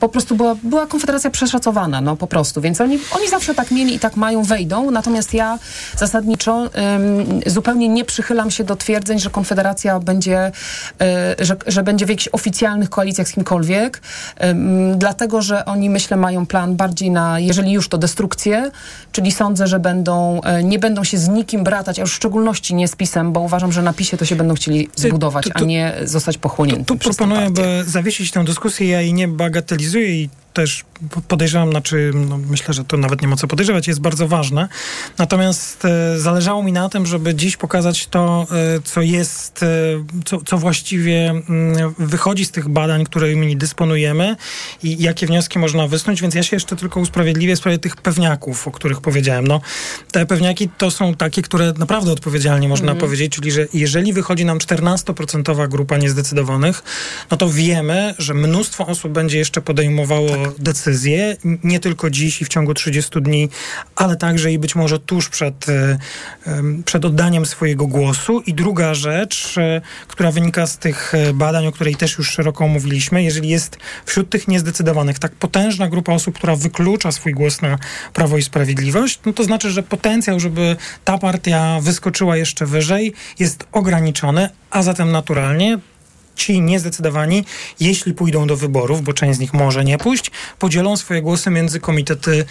[0.00, 2.60] po prostu była, była Konfederacja przeszacowana, no po prostu.
[2.60, 4.90] Więc oni, oni zawsze tak mieli i tak mają, wejdą.
[4.90, 5.58] Natomiast ja
[5.96, 10.52] zasadniczo ym, zupełnie nie przychylam się do twierdzeń, że Konfederacja będzie,
[11.38, 14.02] y, że, że będzie w jakichś oficjalnych koalicjach z kimkolwiek,
[14.44, 18.70] ym, dlatego, że oni myślę mają plan bardziej na, jeżeli już to destrukcję,
[19.12, 22.74] czyli sądzę, że będą, y, nie będą się z nikim bratać, a już w szczególności
[22.74, 25.58] nie z PiSem, bo uważam, że na PiSie to się będą chcieli zbudować, to- to-
[25.60, 26.84] a nie zostać pochłonięci.
[26.84, 28.88] Tu proponuję, by zawiesić tę dyskusję.
[28.88, 33.28] Ja jej nie bagatelizuję i też po- podejrzewam, znaczy no myślę, że to nawet nie
[33.28, 34.68] ma co podejrzewać, jest bardzo ważne.
[35.18, 38.46] Natomiast e, zależało mi na tym, żeby dziś pokazać to,
[38.76, 39.66] e, co jest, e,
[40.24, 44.36] co, co właściwie mm, wychodzi z tych badań, którymi dysponujemy
[44.82, 48.68] i jakie wnioski można wysnuć, więc ja się jeszcze tylko usprawiedliwię w sprawie tych pewniaków,
[48.68, 49.46] o których powiedziałem.
[49.46, 49.60] No,
[50.12, 53.00] te pewniaki to są takie, które naprawdę odpowiedzialnie można Mhm.
[53.00, 56.82] powiedzieć, czyli że jeżeli wychodzi nam 14% grupa niezdecydowanych,
[57.30, 60.28] no to wiemy, że mnóstwo osób będzie jeszcze podejmowało
[60.58, 63.48] decyzje, nie tylko dziś i w ciągu 30 dni,
[63.96, 65.98] ale także i być może tuż przed, e,
[66.84, 68.40] przed oddaniem swojego głosu.
[68.40, 72.68] I druga rzecz, e, która wynika z tych e, badań, o której też już szeroko
[72.68, 77.78] mówiliśmy, jeżeli jest wśród tych niezdecydowanych tak potężna grupa osób, która wyklucza swój głos na
[78.12, 83.66] Prawo i Sprawiedliwość, no to znaczy, że potencjał, żeby ta partia wyskoczyła jeszcze wyżej, jest
[83.72, 85.78] ograniczony, a zatem naturalnie
[86.42, 87.44] ci niezdecydowani,
[87.80, 91.80] jeśli pójdą do wyborów, bo część z nich może nie pójść, podzielą swoje głosy między
[91.80, 92.44] komitety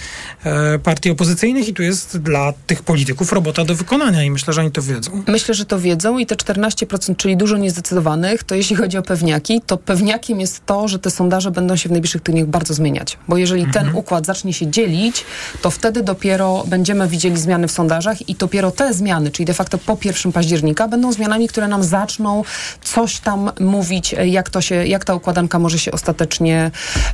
[0.44, 4.62] e, partii opozycyjnych i tu jest dla tych polityków robota do wykonania i myślę, że
[4.62, 5.24] oni to wiedzą.
[5.28, 9.62] Myślę, że to wiedzą i te 14%, czyli dużo niezdecydowanych, to jeśli chodzi o pewniaki,
[9.66, 13.18] to pewniakiem jest to, że te sondaże będą się w najbliższych tygodniach bardzo zmieniać.
[13.28, 15.26] Bo jeżeli ten układ zacznie się dzielić,
[15.62, 19.78] to wtedy dopiero będziemy widzieli zmiany w sondażach i dopiero te zmiany, czyli de facto
[19.78, 22.44] po 1 października, będą zmianami, które nam zaczną
[22.84, 23.81] coś tam mówić,
[24.18, 26.72] e, jak, to się, jak ta układanka może się ostatecznie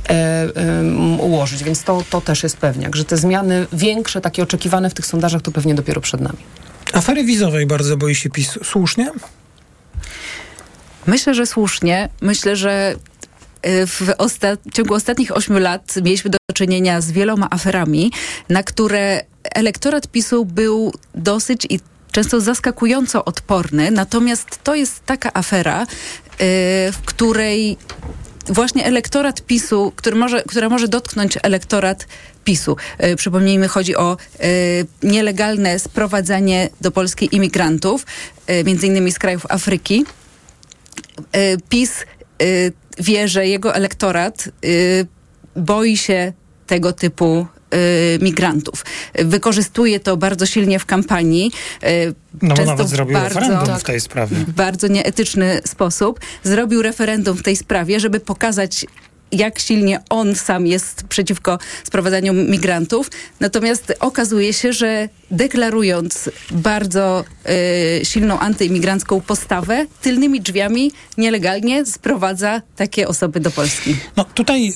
[0.08, 0.48] e,
[1.18, 1.64] ułożyć.
[1.64, 5.42] Więc to, to też jest pewniak, że te zmiany większe, takie oczekiwane w tych sondażach,
[5.42, 6.38] to pewnie dopiero przed nami.
[6.92, 8.58] Afery wizowej bardzo boi się PiS.
[8.64, 9.10] Słusznie?
[11.06, 12.08] Myślę, że słusznie.
[12.20, 12.94] Myślę, że
[13.66, 18.12] y, w osta- w ciągu ostatnich ośmiu lat mieliśmy do czynienia z wieloma aferami,
[18.48, 21.80] na które elektorat PiSu był dosyć i
[22.12, 23.90] często zaskakująco odporny.
[23.90, 25.86] Natomiast to jest taka afera, y,
[26.92, 27.76] w której
[28.48, 32.06] właśnie elektorat PiSu, który może, która może dotknąć elektorat
[32.44, 32.76] PiSu.
[32.98, 34.46] E, Przypomnijmy, chodzi o e,
[35.02, 38.06] nielegalne sprowadzanie do Polski imigrantów,
[38.64, 40.04] między innymi z krajów Afryki.
[41.68, 42.04] PiS
[42.98, 44.48] wie, że jego elektorat
[45.56, 46.32] boi się
[46.66, 47.46] tego typu
[48.22, 48.84] migrantów.
[49.14, 51.50] Wykorzystuje to bardzo silnie w kampanii.
[51.82, 52.06] e,
[52.42, 54.36] No bo nawet w zrobił bardzo- referendum w tej sprawie.
[54.36, 56.20] w bardzo nieetyczny sposób.
[56.44, 58.86] Zrobił referendum w tej sprawie, żeby pokazać
[59.32, 63.10] jak silnie on sam jest przeciwko sprowadzaniu migrantów.
[63.40, 67.24] Natomiast okazuje się, że deklarując bardzo
[68.00, 73.96] y, silną antyimigrancką postawę, tylnymi drzwiami nielegalnie sprowadza takie osoby do Polski.
[74.16, 74.74] No tutaj, y,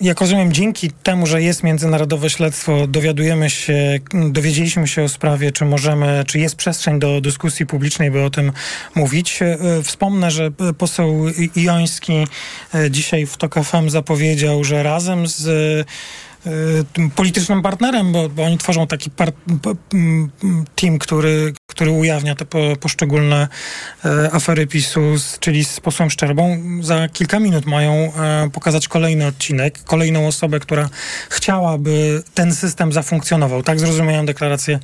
[0.00, 3.98] jak rozumiem, dzięki temu, że jest międzynarodowe śledztwo, dowiadujemy się,
[4.30, 8.52] dowiedzieliśmy się o sprawie, czy możemy, czy jest przestrzeń do dyskusji publicznej, by o tym
[8.94, 9.42] mówić.
[9.42, 12.26] Y, Wspomnę, że poseł I- Joński
[12.74, 15.86] y, dzisiaj w TOK FM zapowiedział, że razem z
[17.14, 19.10] politycznym partnerem, bo, bo oni tworzą taki
[20.74, 23.48] team, który, który ujawnia te po, poszczególne
[24.04, 26.58] e, afery PiSu, z, czyli z posłem Szczerbą.
[26.80, 30.88] Za kilka minut mają e, pokazać kolejny odcinek, kolejną osobę, która
[31.30, 33.62] chciałaby ten system zafunkcjonował.
[33.62, 34.78] Tak zrozumiałem deklarację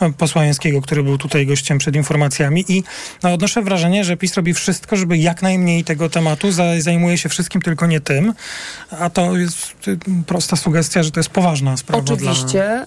[0.00, 2.82] e, posła Jęskiego, który był tutaj gościem przed informacjami i
[3.22, 7.28] no, odnoszę wrażenie, że PiS robi wszystko, żeby jak najmniej tego tematu, za, zajmuje się
[7.28, 8.34] wszystkim, tylko nie tym,
[8.90, 12.04] a to jest y, prosta sugestia, że to jest poważna sprawa.
[12.04, 12.86] Oczywiście.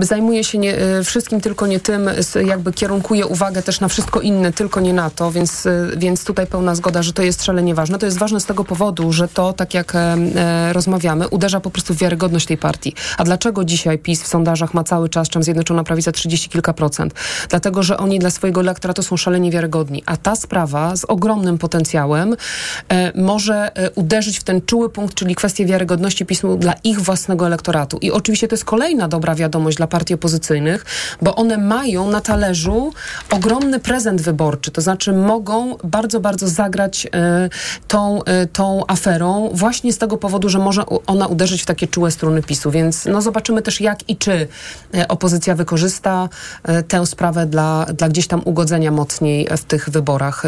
[0.00, 2.10] Zajmuje się nie, y, wszystkim, tylko nie tym.
[2.46, 6.46] Jakby kierunkuje uwagę też na wszystko inne, tylko nie na to, więc, y, więc tutaj
[6.46, 7.98] pełna zgoda, że to jest szalenie ważne.
[7.98, 11.70] To jest ważne z tego powodu, że to, tak jak e, e, rozmawiamy, uderza po
[11.70, 12.94] prostu w wiarygodność tej partii.
[13.18, 17.14] A dlaczego dzisiaj PiS w sondażach ma cały czas, czym Zjednoczona Prawica 30 kilka procent?
[17.48, 20.02] Dlatego, że oni dla swojego elektoratu są szalenie wiarygodni.
[20.06, 22.36] A ta sprawa z ogromnym potencjałem
[22.88, 27.46] e, może e, uderzyć w ten czuły punkt, czyli kwestię wiarygodności PiSu dla ich własnego
[27.46, 27.98] elektoratu.
[27.98, 30.84] I oczywiście to jest kolejna dobra wiadomość wiadomość dla partii opozycyjnych,
[31.22, 32.92] bo one mają na talerzu
[33.30, 37.48] ogromny prezent wyborczy, to znaczy mogą bardzo, bardzo zagrać e,
[37.88, 42.10] tą, e, tą aferą właśnie z tego powodu, że może ona uderzyć w takie czułe
[42.10, 44.48] struny PiSu, więc no zobaczymy też jak i czy
[44.94, 46.28] e, opozycja wykorzysta
[46.88, 50.42] tę sprawę dla, dla gdzieś tam ugodzenia mocniej w tych wyborach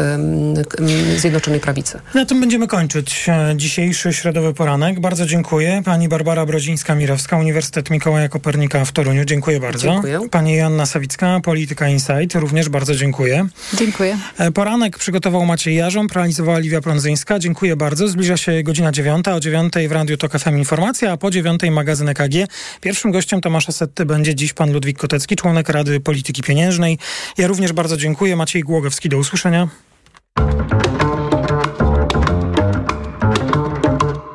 [1.17, 1.99] Zjednoczonej Prawicy.
[2.13, 4.99] Na tym będziemy kończyć dzisiejszy środowy poranek.
[4.99, 5.81] Bardzo dziękuję.
[5.85, 9.25] Pani Barbara Brodzińska-Mirowska, Uniwersytet Mikołaja Kopernika w Toruniu.
[9.25, 9.91] Dziękuję bardzo.
[9.91, 10.19] Dziękuję.
[10.31, 12.35] Pani Joanna Sawicka, Polityka Insight.
[12.35, 13.47] Również bardzo dziękuję.
[13.73, 14.17] Dziękuję.
[14.37, 17.39] E, Poranek przygotował Maciej Jarząb, realizowała Liwia Prądzyńska.
[17.39, 18.07] Dziękuję bardzo.
[18.07, 19.35] Zbliża się godzina dziewiąta.
[19.35, 22.35] O dziewiątej w Radiu Tok FM Informacja, a po dziewiątej magazyn EKG.
[22.81, 26.97] Pierwszym gościem Tomasza Setty będzie dziś pan Ludwik Kotecki, członek Rady Polityki Pieniężnej.
[27.37, 28.35] Ja również bardzo dziękuję.
[28.35, 29.67] Maciej Głogowski, do usłyszenia.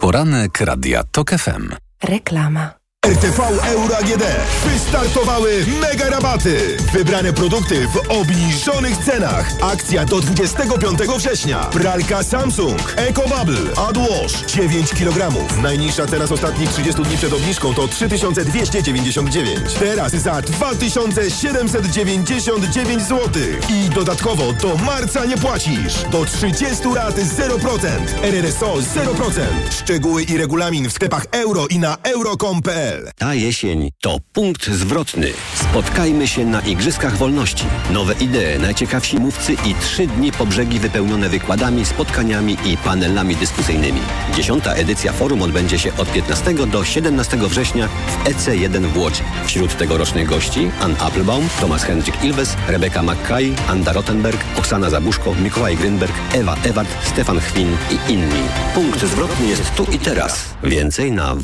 [0.01, 1.75] Poranek Radia TOK FM.
[2.03, 2.80] Reklama.
[3.11, 3.40] RTV
[3.72, 4.22] Euro AGD.
[4.64, 6.76] Wystartowały mega rabaty.
[6.92, 9.51] Wybrane produkty w obniżonych cenach.
[9.61, 11.59] Akcja do 25 września.
[11.59, 12.94] Pralka Samsung.
[12.96, 13.76] EcoBubble.
[13.88, 14.44] AdWash.
[14.46, 15.32] 9 kg.
[15.62, 19.74] Najniższa teraz ostatnich 30 dni przed obniżką to 3299.
[19.78, 23.28] Teraz za 2799 zł.
[23.68, 25.94] I dodatkowo do marca nie płacisz.
[26.12, 27.88] Do 30 lat 0%.
[28.22, 29.40] RRSO 0%.
[29.70, 35.32] Szczegóły i regulamin w sklepach euro i na euro.com.pl Ta jesień to punkt zwrotny.
[35.55, 37.64] Spotkajmy się na Igrzyskach Wolności.
[37.91, 44.01] Nowe idee, najciekawsi mówcy i trzy dni po brzegi wypełnione wykładami, spotkaniami i panelami dyskusyjnymi.
[44.36, 49.22] Dziesiąta edycja forum odbędzie się od 15 do 17 września w EC1 w Łodzi.
[49.47, 55.76] Wśród tegorocznych gości Ann Applebaum, Thomas Hendrik Ilves, Rebeka McKay, Anda Rottenberg, Oksana Zabuszko, Mikołaj
[55.76, 58.43] Grynberg, Ewa Ewart, Stefan Chwin i inni.
[58.74, 60.45] Punkt zwrotny jest tu i teraz.
[60.62, 61.34] Więcej na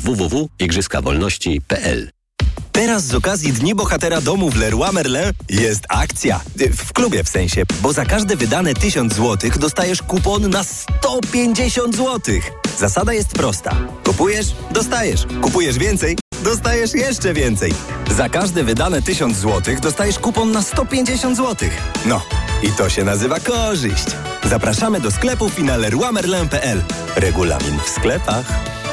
[2.71, 6.39] Teraz z okazji Dni Bohatera Domu w Leroy Merlin jest akcja.
[6.77, 12.35] W klubie w sensie, bo za każde wydane 1000 zł dostajesz kupon na 150 zł.
[12.77, 13.75] Zasada jest prosta.
[14.03, 15.25] Kupujesz, dostajesz.
[15.41, 17.73] Kupujesz więcej, dostajesz jeszcze więcej.
[18.17, 21.69] Za każde wydane 1000 zł dostajesz kupon na 150 zł.
[22.05, 22.21] No,
[22.63, 24.05] i to się nazywa korzyść.
[24.43, 26.81] Zapraszamy do sklepów i na leroymerlin.pl.
[27.15, 28.45] Regulamin w sklepach.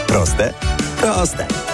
[0.06, 0.54] Proste?
[1.00, 1.73] Proste.